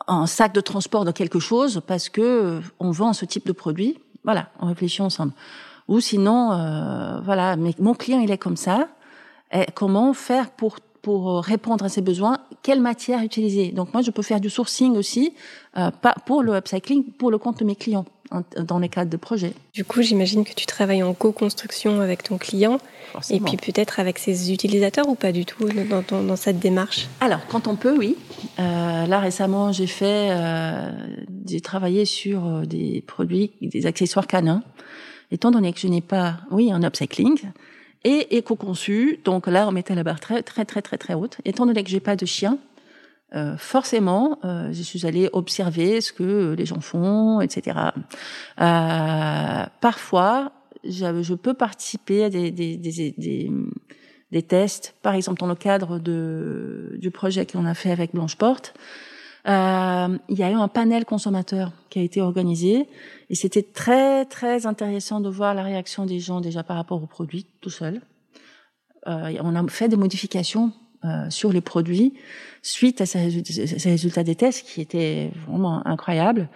un 0.07 0.25
sac 0.25 0.53
de 0.53 0.61
transport 0.61 1.05
de 1.05 1.11
quelque 1.11 1.39
chose 1.39 1.81
parce 1.85 2.09
que 2.09 2.21
euh, 2.21 2.59
on 2.79 2.91
vend 2.91 3.13
ce 3.13 3.25
type 3.25 3.45
de 3.45 3.51
produit. 3.51 3.99
Voilà, 4.23 4.49
on 4.59 4.67
réfléchit 4.67 5.01
ensemble. 5.01 5.33
Ou 5.87 5.99
sinon, 5.99 6.51
euh, 6.53 7.19
voilà, 7.21 7.55
mais 7.55 7.73
mon 7.79 7.93
client 7.93 8.19
il 8.19 8.31
est 8.31 8.37
comme 8.37 8.57
ça. 8.57 8.87
Et 9.51 9.65
comment 9.75 10.13
faire 10.13 10.49
pour 10.49 10.77
pour 11.03 11.43
répondre 11.43 11.83
à 11.83 11.89
ses 11.89 12.01
besoins? 12.01 12.39
Quelle 12.63 12.79
matière 12.79 13.21
utiliser? 13.21 13.71
Donc 13.71 13.93
moi, 13.93 14.01
je 14.01 14.09
peux 14.09 14.21
faire 14.21 14.39
du 14.39 14.49
sourcing 14.49 14.95
aussi, 14.95 15.33
euh, 15.77 15.91
pas 15.91 16.15
pour 16.25 16.41
le 16.41 16.55
upcycling, 16.55 17.03
pour 17.11 17.29
le 17.29 17.37
compte 17.37 17.59
de 17.59 17.65
mes 17.65 17.75
clients 17.75 18.05
dans 18.57 18.79
les 18.79 18.89
cadres 18.89 19.11
de 19.11 19.17
projets. 19.17 19.53
Du 19.73 19.85
coup, 19.85 20.01
j'imagine 20.01 20.43
que 20.43 20.53
tu 20.53 20.65
travailles 20.65 21.03
en 21.03 21.13
co-construction 21.13 22.01
avec 22.01 22.23
ton 22.23 22.37
client 22.37 22.79
et 23.29 23.39
puis 23.39 23.57
peut-être 23.57 23.99
avec 23.99 24.17
ses 24.17 24.51
utilisateurs 24.51 25.07
ou 25.07 25.15
pas 25.15 25.31
du 25.31 25.45
tout 25.45 25.69
dans, 25.69 26.23
dans, 26.23 26.35
cette 26.35 26.59
démarche? 26.59 27.07
Alors, 27.19 27.45
quand 27.47 27.67
on 27.67 27.75
peut, 27.75 27.95
oui. 27.97 28.15
Euh, 28.59 29.05
là, 29.05 29.19
récemment, 29.19 29.71
j'ai 29.71 29.87
fait, 29.87 30.29
euh, 30.31 30.91
j'ai 31.45 31.61
travaillé 31.61 32.05
sur 32.05 32.45
euh, 32.45 32.65
des 32.65 33.03
produits, 33.05 33.51
des 33.61 33.85
accessoires 33.85 34.27
canins. 34.27 34.63
Étant 35.31 35.51
donné 35.51 35.73
que 35.73 35.79
je 35.79 35.87
n'ai 35.87 36.01
pas, 36.01 36.37
oui, 36.51 36.71
un 36.71 36.83
upcycling, 36.83 37.39
et 38.03 38.37
éco-conçu. 38.37 39.19
Donc 39.23 39.47
là, 39.47 39.67
on 39.67 39.71
mettait 39.71 39.95
la 39.95 40.03
barre 40.03 40.19
très, 40.19 40.43
très, 40.43 40.65
très, 40.65 40.81
très, 40.81 40.97
très 40.97 41.13
haute. 41.13 41.37
Étant 41.45 41.65
donné 41.65 41.83
que 41.83 41.89
j'ai 41.89 41.99
pas 41.99 42.15
de 42.15 42.25
chien, 42.25 42.57
euh, 43.35 43.57
forcément, 43.57 44.39
euh, 44.43 44.71
je 44.71 44.81
suis 44.81 45.05
allée 45.05 45.29
observer 45.33 46.01
ce 46.01 46.13
que 46.13 46.53
les 46.57 46.65
gens 46.65 46.81
font, 46.81 47.41
etc. 47.41 47.77
Euh, 48.61 49.65
parfois, 49.81 50.51
je 50.83 51.33
peux 51.33 51.53
participer 51.53 52.25
à 52.25 52.29
des, 52.29 52.51
des, 52.51 52.77
des, 52.77 53.15
des, 53.17 53.51
des 54.31 54.41
tests, 54.43 54.95
par 55.01 55.13
exemple 55.15 55.39
dans 55.39 55.47
le 55.47 55.55
cadre 55.55 55.99
de, 55.99 56.97
du 56.99 57.11
projet 57.11 57.45
qu'on 57.45 57.65
a 57.65 57.73
fait 57.73 57.91
avec 57.91 58.13
Blanche 58.13 58.35
Porte. 58.35 58.73
Euh, 59.47 60.17
il 60.29 60.37
y 60.37 60.43
a 60.43 60.49
eu 60.49 60.55
un 60.55 60.69
panel 60.69 61.03
consommateur 61.03 61.73
qui 61.89 61.99
a 61.99 62.01
été 62.01 62.21
organisé 62.21 62.87
et 63.29 63.35
c'était 63.35 63.61
très 63.61 64.23
très 64.25 64.65
intéressant 64.65 65.19
de 65.19 65.27
voir 65.27 65.53
la 65.53 65.63
réaction 65.63 66.05
des 66.05 66.19
gens 66.19 66.39
déjà 66.39 66.63
par 66.63 66.77
rapport 66.77 67.03
aux 67.03 67.07
produits 67.07 67.45
tout 67.59 67.69
seul. 67.69 68.01
Euh, 69.07 69.35
on 69.41 69.55
a 69.55 69.67
fait 69.67 69.89
des 69.89 69.97
modifications 69.97 70.71
euh, 71.05 71.29
sur 71.29 71.51
les 71.51 71.61
produits 71.61 72.13
suite 72.61 73.01
à 73.01 73.05
ces, 73.05 73.19
résultats 73.19 74.23
des 74.23 74.35
tests 74.35 74.65
qui 74.65 74.81
étaient 74.81 75.31
vraiment 75.47 75.85
incroyables. 75.85 76.49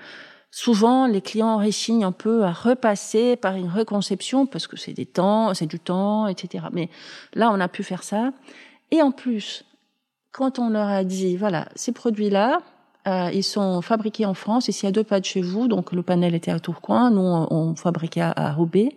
souvent 0.51 1.06
les 1.08 1.22
clients 1.22 1.58
réchignent 1.58 2.06
un 2.06 2.12
peu 2.12 2.44
à 2.44 2.51
repasser 2.51 3.36
par 3.36 3.56
une 3.56 3.70
reconception 3.70 4.46
parce 4.46 4.68
que 4.68 4.77
c'est 4.77 4.94
des 4.94 5.06
temps, 5.06 5.54
c'est 5.54 5.66
du 5.66 5.80
temps, 5.80 6.27
etc. 6.27 6.66
Mais 6.72 6.89
là, 7.34 7.51
on 7.51 7.60
a 7.60 7.68
pu 7.68 7.84
faire 7.84 8.04
ça. 8.04 8.32
Et 8.92 9.01
en 9.01 9.12
plus, 9.12 9.66
quand 10.32 10.60
on 10.60 10.70
leur 10.70 10.88
a 10.88 11.04
dit, 11.04 11.36
voilà, 11.36 11.68
ces 11.75 11.92
produits-là, 11.92 12.62
euh, 13.08 13.30
ils 13.34 13.44
sont 13.44 13.82
fabriqués 13.82 14.25
en 14.25 14.34
France, 14.34 14.68
ici 14.68 14.86
à 14.86 14.92
deux 14.92 15.04
pas 15.04 15.20
de 15.20 15.25
chez 15.25 15.42
vous, 15.42 15.68
donc 15.68 15.92
le 15.94 16.04
panel 16.04 16.36
était 16.36 16.51
à 16.51 16.60
Tourcoing, 16.60 17.10
nous 17.12 17.22
on, 17.22 17.75
fabriquait 17.75 18.22
à, 18.22 18.34
à 18.36 18.54
Roubaix. 18.54 18.96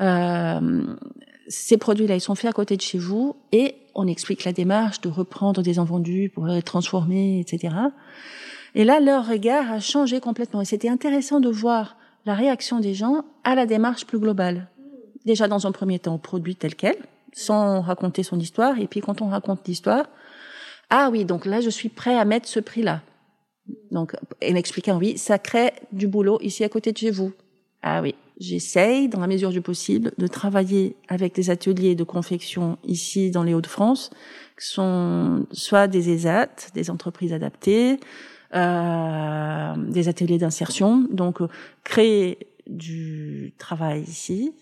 Euh, 0.00 0.82
ces 1.50 1.76
produits-là, 1.76 2.14
ils 2.14 2.20
sont 2.20 2.36
faits 2.36 2.50
à 2.50 2.52
côté 2.52 2.76
de 2.76 2.80
chez 2.80 2.96
vous 2.96 3.34
et 3.50 3.74
on 3.96 4.06
explique 4.06 4.44
la 4.44 4.52
démarche 4.52 5.00
de 5.00 5.08
reprendre 5.08 5.62
des 5.62 5.80
invendus 5.80 6.30
pour 6.32 6.46
les 6.46 6.62
transformer, 6.62 7.40
etc. 7.40 7.74
Et 8.76 8.84
là, 8.84 9.00
leur 9.00 9.26
regard 9.26 9.70
a 9.70 9.80
changé 9.80 10.20
complètement. 10.20 10.60
Et 10.60 10.64
c'était 10.64 10.88
intéressant 10.88 11.40
de 11.40 11.50
voir 11.50 11.96
la 12.24 12.34
réaction 12.34 12.78
des 12.78 12.94
gens 12.94 13.24
à 13.42 13.56
la 13.56 13.66
démarche 13.66 14.06
plus 14.06 14.20
globale. 14.20 14.68
Déjà, 15.24 15.48
dans 15.48 15.66
un 15.66 15.72
premier 15.72 15.98
temps, 15.98 16.14
au 16.14 16.18
produit 16.18 16.54
tel 16.54 16.76
quel, 16.76 16.96
sans 17.32 17.80
raconter 17.80 18.22
son 18.22 18.38
histoire. 18.38 18.78
Et 18.78 18.86
puis, 18.86 19.00
quand 19.00 19.20
on 19.20 19.28
raconte 19.28 19.66
l'histoire, 19.66 20.06
ah 20.88 21.08
oui, 21.10 21.24
donc 21.24 21.46
là, 21.46 21.60
je 21.60 21.70
suis 21.70 21.88
prêt 21.88 22.16
à 22.16 22.24
mettre 22.24 22.48
ce 22.48 22.60
prix-là. 22.60 23.02
Donc, 23.90 24.14
en 24.40 24.54
expliquant, 24.54 24.98
oui, 24.98 25.18
ça 25.18 25.38
crée 25.40 25.72
du 25.90 26.06
boulot 26.06 26.38
ici 26.42 26.62
à 26.62 26.68
côté 26.68 26.92
de 26.92 26.98
chez 26.98 27.10
vous. 27.10 27.32
Ah 27.82 28.02
oui, 28.02 28.14
j'essaye, 28.40 29.08
dans 29.08 29.20
la 29.20 29.26
mesure 29.26 29.50
du 29.50 29.60
possible, 29.60 30.12
de 30.18 30.26
travailler 30.26 30.96
avec 31.08 31.34
des 31.34 31.50
ateliers 31.50 31.94
de 31.94 32.04
confection 32.04 32.78
ici 32.84 33.30
dans 33.30 33.44
les 33.44 33.54
Hauts-de-France, 33.54 34.10
qui 34.58 34.66
sont 34.66 35.46
soit 35.52 35.86
des 35.86 36.10
ESAT, 36.10 36.72
des 36.74 36.90
entreprises 36.90 37.32
adaptées, 37.32 38.00
euh, 38.54 39.74
des 39.76 40.08
ateliers 40.08 40.38
d'insertion. 40.38 41.06
Donc, 41.12 41.40
euh, 41.40 41.48
créer 41.84 42.38
du 42.66 43.52
travail 43.58 44.02
ici, 44.02 44.54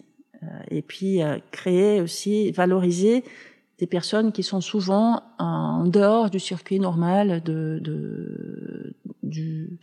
euh, 0.43 0.47
et 0.71 0.83
puis 0.83 1.23
euh, 1.23 1.39
créer 1.51 2.01
aussi, 2.01 2.51
valoriser 2.51 3.25
des 3.79 3.87
personnes 3.87 4.33
qui 4.33 4.43
sont 4.43 4.61
souvent 4.61 5.23
en 5.39 5.85
dehors 5.85 6.31
du 6.31 6.41
circuit 6.41 6.81
normal 6.81 7.43
de, 7.45 7.79
de, 7.81 8.95
du, 9.29 9.79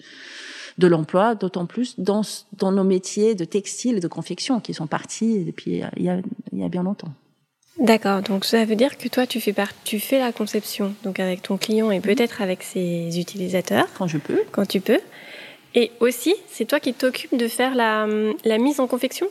de 0.77 0.87
l'emploi, 0.87 1.35
d'autant 1.35 1.65
plus 1.65 1.99
dans, 1.99 2.21
dans 2.57 2.71
nos 2.71 2.83
métiers 2.83 3.35
de 3.35 3.45
textile 3.45 3.97
et 3.97 3.99
de 3.99 4.07
confection 4.07 4.59
qui 4.59 4.73
sont 4.73 4.87
partis 4.87 5.45
depuis 5.45 5.81
il 5.97 6.03
y 6.03 6.09
a, 6.09 6.19
il 6.51 6.59
y 6.59 6.63
a 6.63 6.69
bien 6.69 6.83
longtemps. 6.83 7.13
D'accord, 7.79 8.21
donc 8.21 8.45
ça 8.45 8.63
veut 8.63 8.77
dire 8.77 8.97
que 8.97 9.09
toi 9.09 9.27
tu 9.27 9.41
fais, 9.41 9.51
part, 9.51 9.71
tu 9.83 9.99
fais 9.99 10.19
la 10.19 10.31
conception 10.31 10.95
donc 11.03 11.19
avec 11.19 11.41
ton 11.41 11.57
client 11.57 11.91
et 11.91 11.99
peut-être 11.99 12.41
avec 12.41 12.63
ses 12.63 13.19
utilisateurs. 13.19 13.87
Quand 13.97 14.07
je 14.07 14.17
peux. 14.17 14.41
Quand 14.51 14.65
tu 14.65 14.79
peux. 14.79 14.99
Et 15.73 15.91
aussi, 15.99 16.33
c'est 16.47 16.63
toi 16.63 16.79
qui 16.79 16.93
t'occupes 16.93 17.35
de 17.35 17.49
faire 17.49 17.75
la, 17.75 18.07
la 18.45 18.57
mise 18.57 18.79
en 18.79 18.87
confection? 18.87 19.27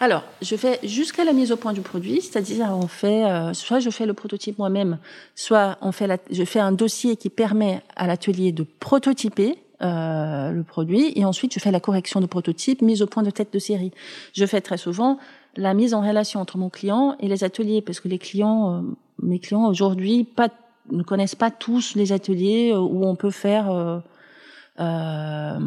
Alors, 0.00 0.24
je 0.42 0.56
fais 0.56 0.80
jusqu'à 0.82 1.24
la 1.24 1.32
mise 1.32 1.52
au 1.52 1.56
point 1.56 1.72
du 1.72 1.80
produit, 1.80 2.20
c'est-à-dire 2.20 2.68
on 2.70 2.88
fait, 2.88 3.24
euh, 3.24 3.54
soit 3.54 3.80
je 3.80 3.90
fais 3.90 4.06
le 4.06 4.14
prototype 4.14 4.58
moi-même, 4.58 4.98
soit 5.34 5.78
on 5.80 5.92
fait 5.92 6.06
la, 6.06 6.18
je 6.30 6.44
fais 6.44 6.60
un 6.60 6.72
dossier 6.72 7.16
qui 7.16 7.30
permet 7.30 7.82
à 7.96 8.06
l'atelier 8.06 8.52
de 8.52 8.64
prototyper 8.64 9.58
euh, 9.82 10.50
le 10.50 10.62
produit 10.62 11.12
et 11.16 11.24
ensuite 11.24 11.52
je 11.52 11.58
fais 11.58 11.70
la 11.70 11.80
correction 11.80 12.20
de 12.20 12.26
prototype, 12.26 12.82
mise 12.82 13.02
au 13.02 13.06
point 13.06 13.22
de 13.22 13.30
tête 13.30 13.52
de 13.52 13.58
série. 13.58 13.92
Je 14.32 14.46
fais 14.46 14.60
très 14.60 14.78
souvent 14.78 15.18
la 15.56 15.74
mise 15.74 15.94
en 15.94 16.00
relation 16.00 16.40
entre 16.40 16.58
mon 16.58 16.70
client 16.70 17.16
et 17.20 17.28
les 17.28 17.44
ateliers 17.44 17.82
parce 17.82 18.00
que 18.00 18.08
les 18.08 18.18
clients, 18.18 18.72
euh, 18.72 18.80
mes 19.22 19.38
clients 19.38 19.66
aujourd'hui, 19.66 20.24
pas 20.24 20.48
ne 20.90 21.02
connaissent 21.02 21.34
pas 21.34 21.50
tous 21.50 21.94
les 21.94 22.12
ateliers 22.12 22.72
euh, 22.72 22.78
où 22.78 23.04
on 23.04 23.16
peut 23.16 23.30
faire, 23.30 23.70
euh, 23.70 25.58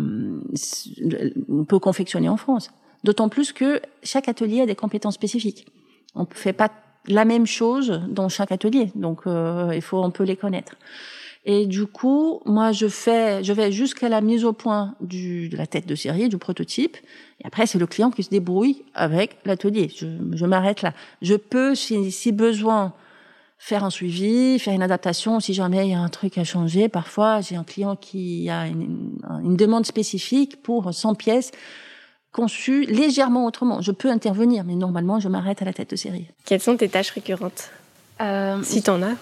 on 1.49 1.65
peut 1.65 1.79
confectionner 1.79 2.29
en 2.29 2.37
France. 2.37 2.71
D'autant 3.07 3.29
plus 3.29 3.53
que 3.53 3.79
chaque 4.03 4.27
atelier 4.27 4.59
a 4.59 4.65
des 4.65 4.75
compétences 4.75 5.13
spécifiques. 5.13 5.65
On 6.13 6.23
ne 6.23 6.25
fait 6.29 6.51
pas 6.51 6.69
la 7.07 7.23
même 7.23 7.45
chose 7.45 8.01
dans 8.09 8.27
chaque 8.27 8.51
atelier, 8.51 8.91
donc 8.95 9.21
euh, 9.27 9.71
il 9.73 9.81
faut 9.81 10.03
un 10.03 10.09
peu 10.09 10.25
les 10.25 10.35
connaître. 10.35 10.73
Et 11.45 11.67
du 11.67 11.85
coup, 11.85 12.41
moi, 12.45 12.73
je 12.73 12.89
fais, 12.89 13.45
je 13.45 13.53
vais 13.53 13.71
jusqu'à 13.71 14.09
la 14.09 14.19
mise 14.19 14.43
au 14.43 14.51
point 14.51 14.93
de 14.99 15.55
la 15.55 15.67
tête 15.67 15.87
de 15.87 15.95
série, 15.95 16.27
du 16.27 16.37
prototype. 16.37 16.97
Et 17.41 17.47
après, 17.47 17.65
c'est 17.65 17.79
le 17.79 17.87
client 17.87 18.11
qui 18.11 18.23
se 18.23 18.29
débrouille 18.29 18.83
avec 18.93 19.37
l'atelier. 19.45 19.89
Je, 19.95 20.45
m'arrête 20.45 20.81
là. 20.81 20.93
Je 21.21 21.35
peux, 21.35 21.75
si, 21.75 22.11
si, 22.11 22.33
besoin, 22.33 22.91
faire 23.57 23.85
un 23.85 23.89
suivi, 23.89 24.59
faire 24.59 24.73
une 24.73 24.83
adaptation. 24.83 25.39
Si 25.39 25.53
jamais 25.53 25.87
il 25.87 25.91
y 25.91 25.95
a 25.95 26.01
un 26.01 26.09
truc 26.09 26.37
à 26.37 26.43
changer, 26.43 26.89
parfois, 26.89 27.39
j'ai 27.39 27.55
un 27.55 27.63
client 27.63 27.95
qui 27.95 28.49
a 28.49 28.67
une, 28.67 29.17
une 29.45 29.55
demande 29.55 29.85
spécifique 29.85 30.61
pour 30.61 30.93
100 30.93 31.15
pièces 31.15 31.51
conçu 32.37 32.85
légèrement 32.85 33.47
autrement. 33.47 33.81
Je 33.81 33.91
peux 33.91 34.11
intervenir, 34.11 34.63
mais 34.63 34.75
normalement, 34.75 35.19
je 35.19 35.27
m'arrête 35.27 35.63
à 35.63 35.65
la 35.65 35.73
tête 35.73 35.89
de 35.89 35.95
série. 35.95 36.27
Quelles 36.45 36.61
sont 36.61 36.77
tes 36.77 36.87
tâches 36.87 37.09
récurrentes 37.09 37.71
euh, 38.21 38.61
Si 38.61 38.83
tu 38.83 38.91
en 38.91 39.01
as 39.01 39.15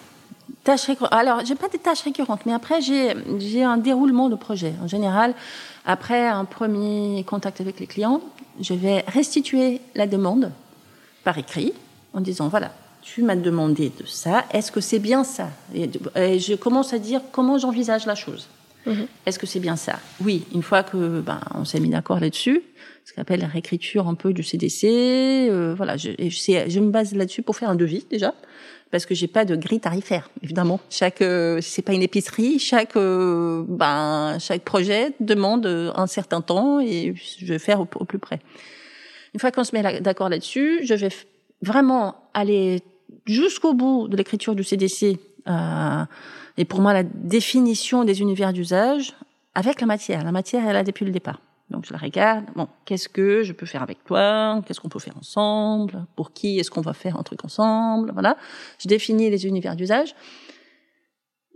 Tâches 0.66 0.88
récurrentes. 0.88 1.14
Alors, 1.14 1.40
j'ai 1.46 1.56
pas 1.56 1.70
des 1.70 1.78
tâches 1.78 2.02
récurrentes, 2.02 2.42
mais 2.46 2.54
après, 2.54 2.82
j'ai 2.82 3.64
un 3.64 3.78
déroulement 3.78 4.28
de 4.28 4.36
projet. 4.36 4.74
En 4.84 4.88
général, 4.88 5.34
après 5.86 6.28
un 6.28 6.44
premier 6.44 7.24
contact 7.26 7.62
avec 7.62 7.80
les 7.80 7.88
clients, 7.88 8.20
je 8.60 8.74
vais 8.74 9.06
restituer 9.08 9.80
la 9.96 10.08
demande 10.08 10.52
par 11.24 11.38
écrit 11.38 11.72
en 12.14 12.20
disant 12.20 12.50
voilà, 12.50 12.72
tu 13.02 13.24
m'as 13.24 13.38
demandé 13.38 13.94
de 13.98 14.06
ça, 14.06 14.44
est-ce 14.52 14.74
que 14.74 14.82
c'est 14.82 15.00
bien 15.00 15.24
ça? 15.24 15.48
Et, 15.74 15.90
je 16.40 16.56
commence 16.56 16.92
à 16.92 17.00
dire 17.00 17.22
comment 17.32 17.58
j'envisage 17.58 18.06
la 18.06 18.16
chose. 18.16 18.50
Mhm. 18.86 19.08
Est-ce 19.26 19.40
que 19.40 19.46
c'est 19.46 19.60
bien 19.60 19.76
ça? 19.76 20.00
Oui, 20.24 20.44
une 20.54 20.64
fois 20.64 20.84
que 20.84 21.22
ben, 21.22 21.40
on 21.54 21.66
s'est 21.66 21.80
mis 21.80 21.90
d'accord 21.90 22.20
là-dessus, 22.20 22.62
ce 23.04 23.14
qu'on 23.14 23.22
appelle 23.22 23.40
la 23.40 23.48
réécriture 23.48 24.08
un 24.08 24.16
peu 24.16 24.34
du 24.34 24.44
CDC. 24.44 24.88
Euh, 25.50 25.74
voilà, 25.76 25.98
je, 25.98 26.10
je, 26.20 26.80
me 26.80 26.90
base 26.90 27.14
là-dessus 27.16 27.42
pour 27.42 27.56
faire 27.56 27.70
un 27.70 27.76
devis 27.76 28.06
déjà, 28.10 28.34
parce 28.92 29.06
que 29.06 29.16
j'ai 29.16 29.28
pas 29.28 29.46
de 29.46 29.56
grille 29.56 29.80
tarifaire. 29.80 30.30
Évidemment, 30.44 30.80
chaque 30.90 31.22
euh, 31.22 31.60
c'est 31.62 31.82
pas 31.82 31.94
une 31.94 32.04
épicerie, 32.04 32.60
chaque 32.60 32.96
euh, 32.96 33.64
ben 33.68 34.38
chaque 34.40 34.64
projet 34.64 35.14
demande 35.20 35.66
un 35.96 36.08
certain 36.08 36.42
temps 36.42 36.80
et 36.80 37.14
je 37.40 37.46
vais 37.46 37.60
faire 37.60 37.82
au, 37.82 37.86
plus 37.86 38.20
près. 38.20 38.40
Une 39.34 39.40
fois 39.40 39.52
qu'on 39.52 39.64
se 39.64 39.76
met 39.76 40.02
d'accord 40.02 40.30
là-dessus, 40.30 40.86
je 40.86 40.94
vais 40.94 41.10
vraiment 41.62 42.16
aller 42.34 42.82
jusqu'au 43.26 43.74
bout 43.74 44.08
de 44.08 44.16
l'écriture 44.16 44.56
du 44.56 44.64
CDC. 44.64 45.20
Euh, 45.48 46.04
et 46.58 46.66
pour 46.66 46.82
moi, 46.82 46.94
la 46.94 47.04
définition 47.04 48.04
des 48.04 48.22
univers 48.22 48.54
d'usage 48.54 49.14
avec 49.54 49.82
la 49.82 49.88
matière. 49.88 50.24
La 50.24 50.32
matière, 50.32 50.68
elle 50.68 50.76
a 50.76 50.84
depuis 50.84 51.06
le 51.06 51.12
départ. 51.12 51.42
Donc 51.70 51.86
je 51.86 51.94
la 51.94 52.00
regarde. 52.00 52.46
Bon, 52.56 52.68
qu'est-ce 52.86 53.10
que 53.10 53.44
je 53.44 53.52
peux 53.52 53.66
faire 53.66 53.82
avec 53.82 54.04
toi? 54.04 54.62
Qu'est-ce 54.66 54.80
qu'on 54.80 54.90
peut 54.90 55.00
faire 55.00 55.18
ensemble? 55.18 56.06
Pour 56.16 56.32
qui 56.32 56.60
est-ce 56.60 56.70
qu'on 56.70 56.82
va 56.82 56.94
faire 56.94 57.20
un 57.20 57.24
truc 57.24 57.44
ensemble? 57.44 58.12
Voilà. 58.14 58.38
Je 58.80 58.88
définis 58.88 59.30
les 59.30 59.48
univers 59.48 59.76
d'usage. 59.76 60.16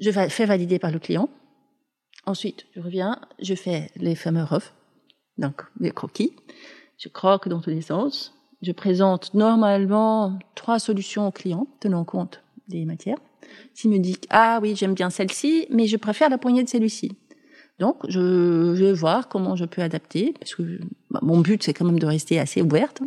Je 0.02 0.12
fais 0.12 0.46
valider 0.46 0.80
par 0.80 0.92
le 0.92 1.00
client. 1.00 1.30
Ensuite, 2.26 2.66
je 2.76 2.82
reviens, 2.82 3.20
je 3.42 3.54
fais 3.56 3.92
les 3.96 4.16
fameux 4.16 4.44
refs, 4.44 4.74
donc 5.38 5.62
les 5.80 5.92
croquis. 5.92 6.36
Je 6.98 7.10
croque 7.10 7.48
dans 7.48 7.62
tous 7.62 7.70
les 7.70 7.82
sens. 7.82 8.34
Je 8.62 8.72
présente 8.72 9.34
normalement 9.34 10.38
trois 10.56 10.80
solutions 10.80 11.28
au 11.28 11.32
client, 11.32 11.68
tenant 11.80 12.04
compte 12.04 12.42
des 12.68 12.86
matières. 12.86 13.20
S'il 13.74 13.92
me 13.92 14.00
dit 14.00 14.18
ah 14.30 14.60
oui 14.62 14.76
j'aime 14.76 14.94
bien 14.94 15.10
celle-ci, 15.10 15.68
mais 15.70 15.88
je 15.88 15.98
préfère 15.98 16.30
la 16.30 16.38
poignée 16.38 16.64
de 16.64 16.70
celui-ci, 16.70 17.12
donc, 17.80 17.96
je, 18.10 18.74
vais 18.74 18.94
voir 18.94 19.30
comment 19.30 19.56
je 19.56 19.66
peux 19.66 19.82
adapter, 19.82 20.34
parce 20.38 20.54
que 20.54 20.64
bah, 21.10 21.20
mon 21.24 21.40
but, 21.40 21.64
c'est 21.64 21.74
quand 21.74 21.86
même 21.86 22.00
de 22.00 22.06
rester 22.06 22.38
assez 22.38 22.62
ouverte 22.62 23.02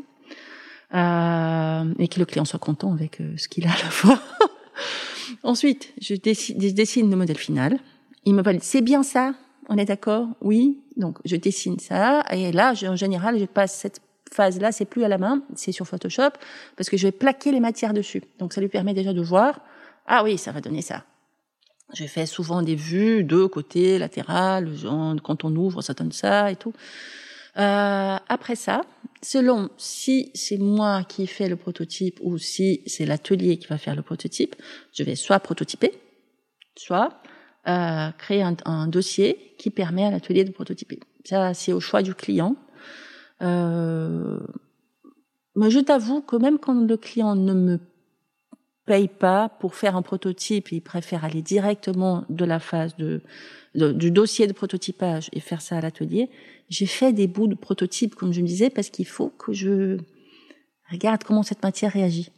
euh, 0.94 1.84
et 1.98 2.08
que 2.08 2.18
le 2.18 2.24
client 2.24 2.46
soit 2.46 2.58
content 2.58 2.92
avec 2.92 3.20
euh, 3.20 3.34
ce 3.36 3.48
qu'il 3.48 3.66
a 3.66 3.70
à 3.70 3.82
la 3.84 3.90
fois. 3.90 4.18
Ensuite, 5.42 5.92
je, 6.00 6.14
dessine 6.14 7.10
le 7.10 7.16
modèle 7.16 7.36
final. 7.36 7.78
Il 8.24 8.34
me 8.34 8.42
valide, 8.42 8.62
c'est 8.62 8.80
bien 8.80 9.02
ça? 9.02 9.34
On 9.68 9.76
est 9.76 9.84
d'accord? 9.84 10.28
Oui. 10.40 10.80
Donc, 10.96 11.18
je 11.26 11.36
dessine 11.36 11.78
ça. 11.78 12.24
Et 12.30 12.50
là, 12.50 12.72
en 12.86 12.96
général, 12.96 13.38
je 13.38 13.44
passe 13.44 13.74
cette 13.74 14.00
phase-là, 14.32 14.72
c'est 14.72 14.86
plus 14.86 15.04
à 15.04 15.08
la 15.08 15.18
main, 15.18 15.42
c'est 15.54 15.72
sur 15.72 15.86
Photoshop, 15.86 16.30
parce 16.76 16.88
que 16.88 16.96
je 16.96 17.06
vais 17.06 17.12
plaquer 17.12 17.52
les 17.52 17.60
matières 17.60 17.92
dessus. 17.92 18.22
Donc, 18.38 18.54
ça 18.54 18.62
lui 18.62 18.68
permet 18.68 18.94
déjà 18.94 19.12
de 19.12 19.20
voir, 19.20 19.60
ah 20.06 20.22
oui, 20.24 20.38
ça 20.38 20.52
va 20.52 20.60
donner 20.60 20.82
ça. 20.82 21.04
J'ai 21.94 22.06
fait 22.06 22.26
souvent 22.26 22.62
des 22.62 22.74
vues 22.74 23.22
de 23.22 23.44
côté 23.44 23.98
latéral, 23.98 24.70
quand 25.22 25.44
on 25.44 25.54
ouvre, 25.56 25.82
ça 25.82 25.92
donne 25.92 26.12
ça 26.12 26.50
et 26.50 26.56
tout. 26.56 26.72
Euh, 27.58 28.16
après 28.28 28.56
ça, 28.56 28.80
selon 29.22 29.68
si 29.76 30.30
c'est 30.34 30.56
moi 30.56 31.04
qui 31.04 31.26
fais 31.26 31.50
le 31.50 31.56
prototype 31.56 32.18
ou 32.22 32.38
si 32.38 32.82
c'est 32.86 33.04
l'atelier 33.04 33.58
qui 33.58 33.66
va 33.66 33.76
faire 33.76 33.94
le 33.94 34.00
prototype, 34.00 34.56
je 34.94 35.02
vais 35.02 35.16
soit 35.16 35.38
prototyper, 35.38 35.92
soit 36.76 37.20
euh, 37.68 38.10
créer 38.16 38.42
un, 38.42 38.56
un, 38.64 38.86
dossier 38.86 39.54
qui 39.58 39.68
permet 39.68 40.04
à 40.06 40.10
l'atelier 40.10 40.44
de 40.44 40.50
prototyper. 40.50 40.98
Ça, 41.24 41.52
c'est 41.52 41.74
au 41.74 41.80
choix 41.80 42.02
du 42.02 42.14
client. 42.14 42.56
Euh, 43.42 44.40
mais 45.54 45.70
je 45.70 45.80
t'avoue 45.80 46.22
que 46.22 46.36
même 46.36 46.58
quand 46.58 46.74
le 46.74 46.96
client 46.96 47.36
ne 47.36 47.52
me 47.52 47.78
payent 48.84 49.08
pas 49.08 49.48
pour 49.48 49.74
faire 49.74 49.96
un 49.96 50.02
prototype, 50.02 50.72
ils 50.72 50.80
préfèrent 50.80 51.24
aller 51.24 51.42
directement 51.42 52.24
de 52.28 52.44
la 52.44 52.58
phase 52.58 52.96
de, 52.96 53.22
du 53.74 54.10
dossier 54.10 54.46
de 54.46 54.52
prototypage 54.52 55.28
et 55.32 55.40
faire 55.40 55.62
ça 55.62 55.76
à 55.76 55.80
l'atelier. 55.80 56.30
J'ai 56.68 56.86
fait 56.86 57.12
des 57.12 57.26
bouts 57.26 57.46
de 57.46 57.54
prototype, 57.54 58.14
comme 58.14 58.32
je 58.32 58.40
me 58.40 58.46
disais, 58.46 58.70
parce 58.70 58.90
qu'il 58.90 59.06
faut 59.06 59.28
que 59.28 59.52
je 59.52 59.98
regarde 60.90 61.22
comment 61.24 61.42
cette 61.42 61.62
matière 61.62 61.92
réagit. 61.92 62.30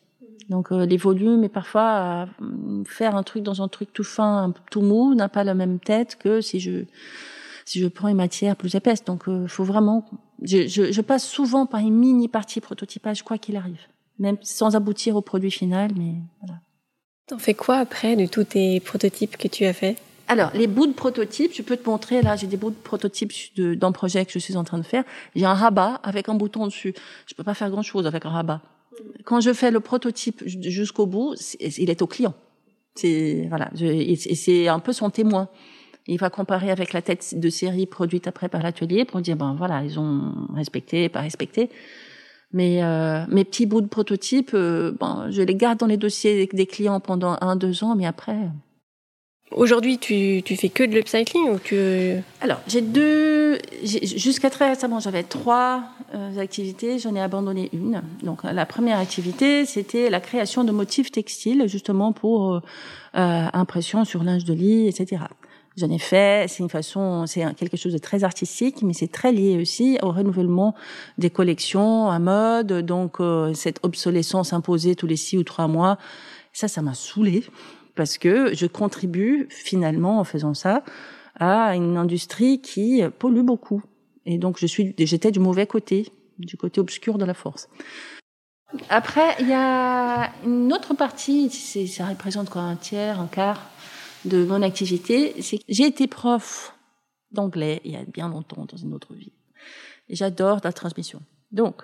Donc 0.51 0.73
euh, 0.73 0.85
les 0.85 0.99
volumes 0.99 1.43
et 1.45 1.49
parfois 1.49 2.29
euh, 2.43 2.85
faire 2.85 3.17
un 3.17 3.23
truc 3.23 3.43
dans 3.43 3.63
un 3.63 3.69
truc 3.69 3.93
tout 3.93 4.05
fin, 4.05 4.53
tout 4.71 4.83
mou 4.83 5.15
n'a 5.15 5.31
pas 5.31 5.43
la 5.43 5.55
même 5.55 5.79
tête 5.79 6.17
que 6.17 6.41
si 6.43 6.61
je 6.61 6.85
si 7.65 7.81
je 7.81 7.89
prends 7.89 8.09
une 8.09 8.19
matière 8.19 8.57
plus 8.57 8.75
épaisse. 8.75 9.05
Donc 9.05 9.25
il 9.27 9.49
faut 9.49 9.65
vraiment 9.65 10.05
je, 10.43 10.67
je, 10.67 10.93
je, 10.93 11.01
passe 11.01 11.27
souvent 11.27 11.65
par 11.65 11.81
une 11.81 11.95
mini 11.95 12.29
partie 12.29 12.61
prototypage 12.61 13.23
quoi 13.23 13.39
qu'il 13.39 13.57
arrive 13.57 13.81
même 14.19 14.37
sans 14.43 14.77
aboutir 14.77 15.17
au 15.17 15.23
produit 15.23 15.51
final. 15.51 15.91
Mais 15.97 16.15
voilà. 16.41 16.61
T'en 17.27 17.39
fais 17.39 17.55
quoi 17.55 17.77
après 17.77 18.17
de 18.17 18.27
tous 18.27 18.45
tes 18.45 18.81
prototypes 18.81 19.37
que 19.37 19.49
tu 19.49 19.65
as 19.65 19.73
fait 19.73 19.97
alors, 20.27 20.51
les 20.55 20.67
bouts 20.67 20.87
de 20.87 20.93
prototypes, 20.93 21.53
je 21.55 21.61
peux 21.61 21.77
te 21.77 21.89
montrer, 21.89 22.23
là, 22.23 22.35
j'ai 22.35 22.47
des 22.47 22.57
bouts 22.57 22.71
de 22.71 22.77
prototypes 22.77 23.33
d'un 23.59 23.93
projet 23.93 24.25
que 24.25 24.33
je 24.33 24.39
suis 24.39 24.57
en 24.57 24.65
train 24.65 24.79
de 24.79 24.83
faire. 24.83 25.05
J'ai 25.37 25.45
un 25.45 25.53
rabat 25.55 26.01
avec 26.03 26.31
un 26.31 26.35
bouton 26.35 26.65
dessus. 26.67 26.95
Je 27.27 27.35
peux 27.35 27.45
pas 27.45 27.53
faire 27.53 27.69
grand 27.71 27.83
chose 27.83 28.07
avec 28.07 28.25
un 28.25 28.31
rabat. 28.31 28.63
Quand 29.25 29.41
je 29.41 29.53
fais 29.53 29.71
le 29.71 29.81
prototype 29.81 30.43
jusqu'au 30.47 31.07
bout, 31.07 31.35
il 31.61 31.91
est 31.91 32.01
au 32.01 32.07
client. 32.07 32.33
C'est, 32.95 33.47
voilà, 33.49 33.71
et 33.79 34.17
c'est 34.17 34.69
un 34.69 34.79
peu 34.79 34.93
son 34.93 35.11
témoin. 35.11 35.49
Il 36.07 36.19
va 36.19 36.31
comparer 36.31 36.71
avec 36.71 36.93
la 36.93 37.03
tête 37.03 37.39
de 37.39 37.51
série 37.51 37.87
produite 37.87 38.27
après 38.27 38.49
par 38.49 38.63
l'atelier 38.63 39.05
pour 39.05 39.21
dire, 39.21 39.37
ben 39.37 39.55
voilà, 39.59 39.83
ils 39.85 39.99
ont 39.99 40.33
respecté, 40.55 41.09
pas 41.09 41.21
respecté. 41.21 41.71
Mais 42.55 42.85
euh, 42.85 43.25
mes 43.29 43.45
petits 43.45 43.67
bouts 43.67 43.81
de 43.81 43.89
prototype, 43.89 44.53
euh, 44.55 44.93
bon, 45.01 45.29
je 45.29 45.43
les 45.43 45.57
garde 45.57 45.81
dans 45.81 45.89
les 45.89 45.97
dossiers 45.97 46.49
des 46.53 46.67
clients 46.67 47.01
pendant 47.01 47.37
un, 47.41 47.57
deux 47.57 47.83
ans, 47.83 47.97
mais 47.97 48.07
après. 48.07 48.37
Aujourd'hui, 49.51 49.99
tu, 49.99 50.41
tu 50.45 50.55
fais 50.55 50.69
que 50.69 50.85
de 50.85 50.93
l'upcycling 50.93 51.51
ou 51.51 51.59
tu 51.59 52.15
Alors, 52.41 52.61
j'ai 52.69 52.81
deux. 52.81 53.59
Jusqu'à 53.83 54.51
très 54.51 54.69
récemment, 54.69 55.01
j'avais 55.01 55.25
trois 55.25 55.83
euh, 56.15 56.39
activités. 56.39 57.01
J'en 57.01 57.17
ai 57.17 57.21
abandonné 57.21 57.71
une. 57.73 58.03
Donc, 58.23 58.45
la 58.45 58.67
première 58.67 59.01
activité, 59.01 59.67
c'était 59.67 60.09
la 60.09 60.21
création 60.21 60.63
de 60.63 60.71
motifs 60.71 61.11
textiles, 61.11 61.65
justement 61.67 62.13
pour 62.13 62.61
impression 63.15 64.05
sur 64.05 64.23
linge 64.23 64.45
de 64.45 64.55
lit, 64.55 64.87
etc. 64.87 65.23
J'en 65.77 65.91
ai 65.91 65.99
fait. 65.99 66.47
C'est 66.49 66.63
une 66.63 66.71
façon, 66.71 67.27
c'est 67.27 67.45
quelque 67.57 67.77
chose 67.77 67.93
de 67.93 67.99
très 67.99 68.23
artistique, 68.23 68.83
mais 68.83 68.93
c'est 68.93 69.11
très 69.11 69.33
lié 69.33 69.59
aussi 69.61 69.99
au 70.03 70.13
renouvellement 70.13 70.75
des 71.19 71.31
collections 71.31 72.11
à 72.11 72.19
mode. 72.19 72.73
Donc 72.87 73.21
euh, 73.21 73.53
cette 73.55 73.81
obsolescence 73.83 74.53
imposée 74.53 74.95
tous 74.95 75.09
les 75.09 75.17
six 75.17 75.37
ou 75.37 75.43
trois 75.43 75.67
mois, 75.67 75.99
ça, 76.53 76.69
ça 76.69 76.81
m'a 76.81 76.95
saoulée 76.95 77.45
parce 77.97 78.19
que 78.19 78.55
je 78.55 78.67
contribue 78.67 79.49
finalement 79.51 80.21
en 80.21 80.25
faisant 80.25 80.55
ça 80.55 80.85
à 81.39 81.75
une 81.75 81.97
industrie 81.97 82.61
qui 82.61 83.03
pollue 83.19 83.43
beaucoup. 83.43 83.83
Et 84.27 84.39
donc 84.39 84.59
je 84.59 84.67
suis, 84.67 84.95
j'étais 84.99 85.33
du 85.33 85.41
mauvais 85.41 85.67
côté, 85.67 86.13
du 86.39 86.57
côté 86.57 86.81
obscur 86.81 87.19
de 87.19 87.25
la 87.25 87.35
force. 87.35 87.69
Après, 88.89 89.37
il 89.41 89.49
y 89.49 89.53
a 89.53 90.33
une 90.45 90.73
autre 90.73 90.95
partie, 90.95 91.51
ça 91.51 92.07
représente 92.07 92.51
quoi, 92.51 92.63
un 92.63 92.77
tiers, 92.77 93.21
un 93.21 93.27
quart? 93.27 93.71
De 94.25 94.45
mon 94.45 94.63
activité, 94.63 95.41
c'est 95.43 95.59
que 95.59 95.65
j'ai 95.69 95.87
été 95.87 96.07
prof 96.07 96.75
d'anglais 97.33 97.81
il 97.85 97.93
y 97.93 97.97
a 97.97 98.05
bien 98.05 98.29
longtemps 98.29 98.65
dans 98.65 98.77
une 98.77 98.95
autre 98.95 99.15
vie. 99.15 99.33
J'adore 100.09 100.61
la 100.63 100.73
transmission. 100.73 101.21
Donc, 101.53 101.83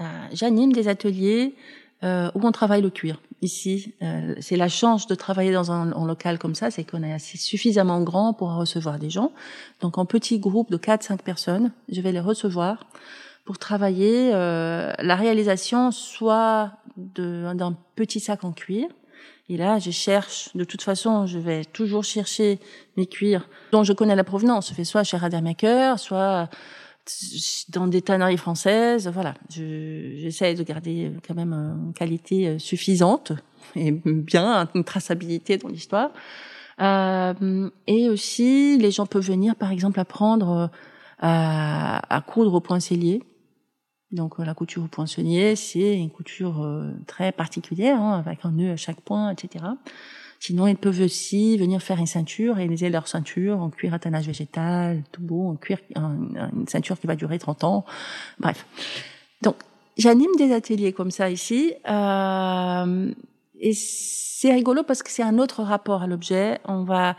euh, 0.00 0.04
j'anime 0.32 0.72
des 0.72 0.88
ateliers 0.88 1.54
euh, 2.02 2.30
où 2.34 2.46
on 2.46 2.52
travaille 2.52 2.82
le 2.82 2.90
cuir. 2.90 3.20
Ici, 3.42 3.94
euh, 4.02 4.34
c'est 4.40 4.56
la 4.56 4.68
chance 4.68 5.06
de 5.06 5.14
travailler 5.14 5.52
dans 5.52 5.72
un, 5.72 6.06
local 6.06 6.38
comme 6.38 6.54
ça, 6.54 6.70
c'est 6.70 6.84
qu'on 6.84 7.02
est 7.02 7.12
assez 7.12 7.38
suffisamment 7.38 8.02
grand 8.02 8.34
pour 8.34 8.54
recevoir 8.54 8.98
des 8.98 9.10
gens. 9.10 9.32
Donc, 9.80 9.98
en 9.98 10.04
petit 10.04 10.38
groupe 10.38 10.70
de 10.70 10.76
4-5 10.76 11.22
personnes, 11.22 11.72
je 11.90 12.00
vais 12.00 12.12
les 12.12 12.20
recevoir 12.20 12.86
pour 13.44 13.58
travailler 13.58 14.32
la 14.32 15.14
réalisation 15.14 15.92
soit 15.92 16.72
d'un 16.96 17.76
petit 17.94 18.18
sac 18.18 18.42
en 18.42 18.50
cuir, 18.50 18.88
et 19.48 19.56
là, 19.56 19.78
je 19.78 19.90
cherche, 19.90 20.50
de 20.56 20.64
toute 20.64 20.82
façon, 20.82 21.26
je 21.26 21.38
vais 21.38 21.64
toujours 21.64 22.02
chercher 22.02 22.58
mes 22.96 23.06
cuirs 23.06 23.48
dont 23.70 23.84
je 23.84 23.92
connais 23.92 24.16
la 24.16 24.24
provenance. 24.24 24.70
Je 24.70 24.74
fais 24.74 24.84
soit 24.84 25.04
chez 25.04 25.16
Radermaker, 25.16 26.00
soit 26.00 26.48
dans 27.68 27.86
des 27.86 28.02
tanneries 28.02 28.38
françaises. 28.38 29.08
Voilà, 29.08 29.34
j'essaie 29.48 30.54
de 30.54 30.62
garder 30.64 31.12
quand 31.26 31.34
même 31.34 31.52
une 31.52 31.92
qualité 31.94 32.58
suffisante 32.58 33.32
et 33.76 33.92
bien 33.92 34.68
une 34.74 34.84
traçabilité 34.84 35.58
dans 35.58 35.68
l'histoire. 35.68 36.10
Euh, 36.80 37.70
et 37.86 38.08
aussi, 38.08 38.78
les 38.78 38.90
gens 38.90 39.06
peuvent 39.06 39.26
venir, 39.26 39.54
par 39.54 39.70
exemple, 39.70 40.00
apprendre 40.00 40.70
à, 41.20 42.14
à 42.14 42.20
coudre 42.20 42.54
au 42.54 42.60
point 42.60 42.80
cellier. 42.80 43.22
Donc 44.12 44.38
euh, 44.38 44.44
la 44.44 44.54
couture 44.54 44.84
au 44.84 44.88
poinçonnier, 44.88 45.56
c'est 45.56 45.96
une 45.98 46.10
couture 46.10 46.62
euh, 46.62 46.92
très 47.06 47.32
particulière, 47.32 48.00
hein, 48.00 48.18
avec 48.18 48.44
un 48.44 48.52
nœud 48.52 48.72
à 48.72 48.76
chaque 48.76 49.00
point, 49.00 49.30
etc. 49.30 49.64
Sinon, 50.38 50.66
ils 50.66 50.76
peuvent 50.76 51.00
aussi 51.00 51.56
venir 51.56 51.82
faire 51.82 51.98
une 51.98 52.06
ceinture, 52.06 52.56
réaliser 52.56 52.90
leur 52.90 53.08
ceinture 53.08 53.58
en 53.58 53.70
cuir 53.70 53.94
à 53.94 53.98
tannage 53.98 54.26
végétal, 54.26 55.02
tout 55.10 55.22
beau, 55.22 55.48
en 55.48 55.56
cuir, 55.56 55.78
une 55.96 56.66
ceinture 56.68 57.00
qui 57.00 57.06
va 57.06 57.16
durer 57.16 57.38
30 57.38 57.64
ans. 57.64 57.84
Bref. 58.38 58.66
Donc, 59.42 59.56
j'anime 59.96 60.30
des 60.36 60.52
ateliers 60.52 60.92
comme 60.92 61.10
ça 61.10 61.30
ici. 61.30 61.72
Euh, 61.88 63.12
et 63.58 63.72
c'est 63.72 64.52
rigolo 64.52 64.82
parce 64.82 65.02
que 65.02 65.10
c'est 65.10 65.22
un 65.22 65.38
autre 65.38 65.62
rapport 65.62 66.02
à 66.02 66.06
l'objet. 66.06 66.60
On 66.66 66.84
va 66.84 67.16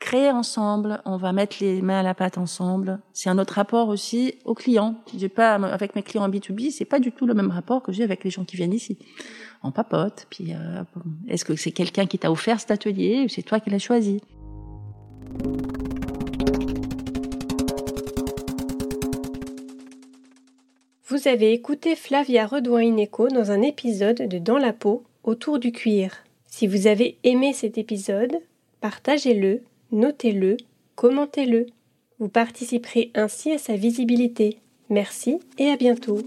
créer 0.00 0.30
ensemble, 0.30 1.00
on 1.04 1.16
va 1.18 1.32
mettre 1.32 1.58
les 1.60 1.82
mains 1.82 2.00
à 2.00 2.02
la 2.02 2.14
pâte 2.14 2.38
ensemble. 2.38 2.98
C'est 3.12 3.30
un 3.30 3.38
autre 3.38 3.52
rapport 3.54 3.88
aussi 3.88 4.34
aux 4.44 4.54
clients. 4.54 4.96
J'ai 5.16 5.28
pas 5.28 5.54
avec 5.54 5.94
mes 5.94 6.02
clients 6.02 6.24
en 6.24 6.28
B2B, 6.28 6.72
c'est 6.72 6.86
pas 6.86 6.98
du 6.98 7.12
tout 7.12 7.26
le 7.26 7.34
même 7.34 7.50
rapport 7.50 7.82
que 7.82 7.92
j'ai 7.92 8.02
avec 8.02 8.24
les 8.24 8.30
gens 8.30 8.44
qui 8.44 8.56
viennent 8.56 8.72
ici. 8.72 8.98
On 9.62 9.70
papote, 9.70 10.26
puis 10.30 10.54
euh, 10.54 10.82
est-ce 11.28 11.44
que 11.44 11.54
c'est 11.54 11.70
quelqu'un 11.70 12.06
qui 12.06 12.18
t'a 12.18 12.32
offert 12.32 12.58
cet 12.58 12.70
atelier 12.70 13.24
ou 13.24 13.28
c'est 13.28 13.42
toi 13.42 13.60
qui 13.60 13.70
l'as 13.70 13.78
choisi? 13.78 14.20
Vous 21.06 21.28
avez 21.28 21.52
écouté 21.52 21.94
Flavia 21.94 22.46
Redouin-Ineco 22.46 23.28
dans 23.28 23.50
un 23.50 23.60
épisode 23.60 24.28
de 24.28 24.38
Dans 24.38 24.58
la 24.58 24.72
peau 24.72 25.04
autour 25.24 25.58
du 25.58 25.72
cuir. 25.72 26.24
Si 26.46 26.66
vous 26.66 26.86
avez 26.86 27.18
aimé 27.22 27.52
cet 27.52 27.76
épisode, 27.76 28.40
partagez-le 28.80 29.60
notez-le, 29.92 30.56
commentez-le. 30.96 31.66
Vous 32.18 32.28
participerez 32.28 33.10
ainsi 33.14 33.52
à 33.52 33.58
sa 33.58 33.76
visibilité. 33.76 34.58
Merci 34.90 35.40
et 35.58 35.70
à 35.70 35.76
bientôt. 35.76 36.18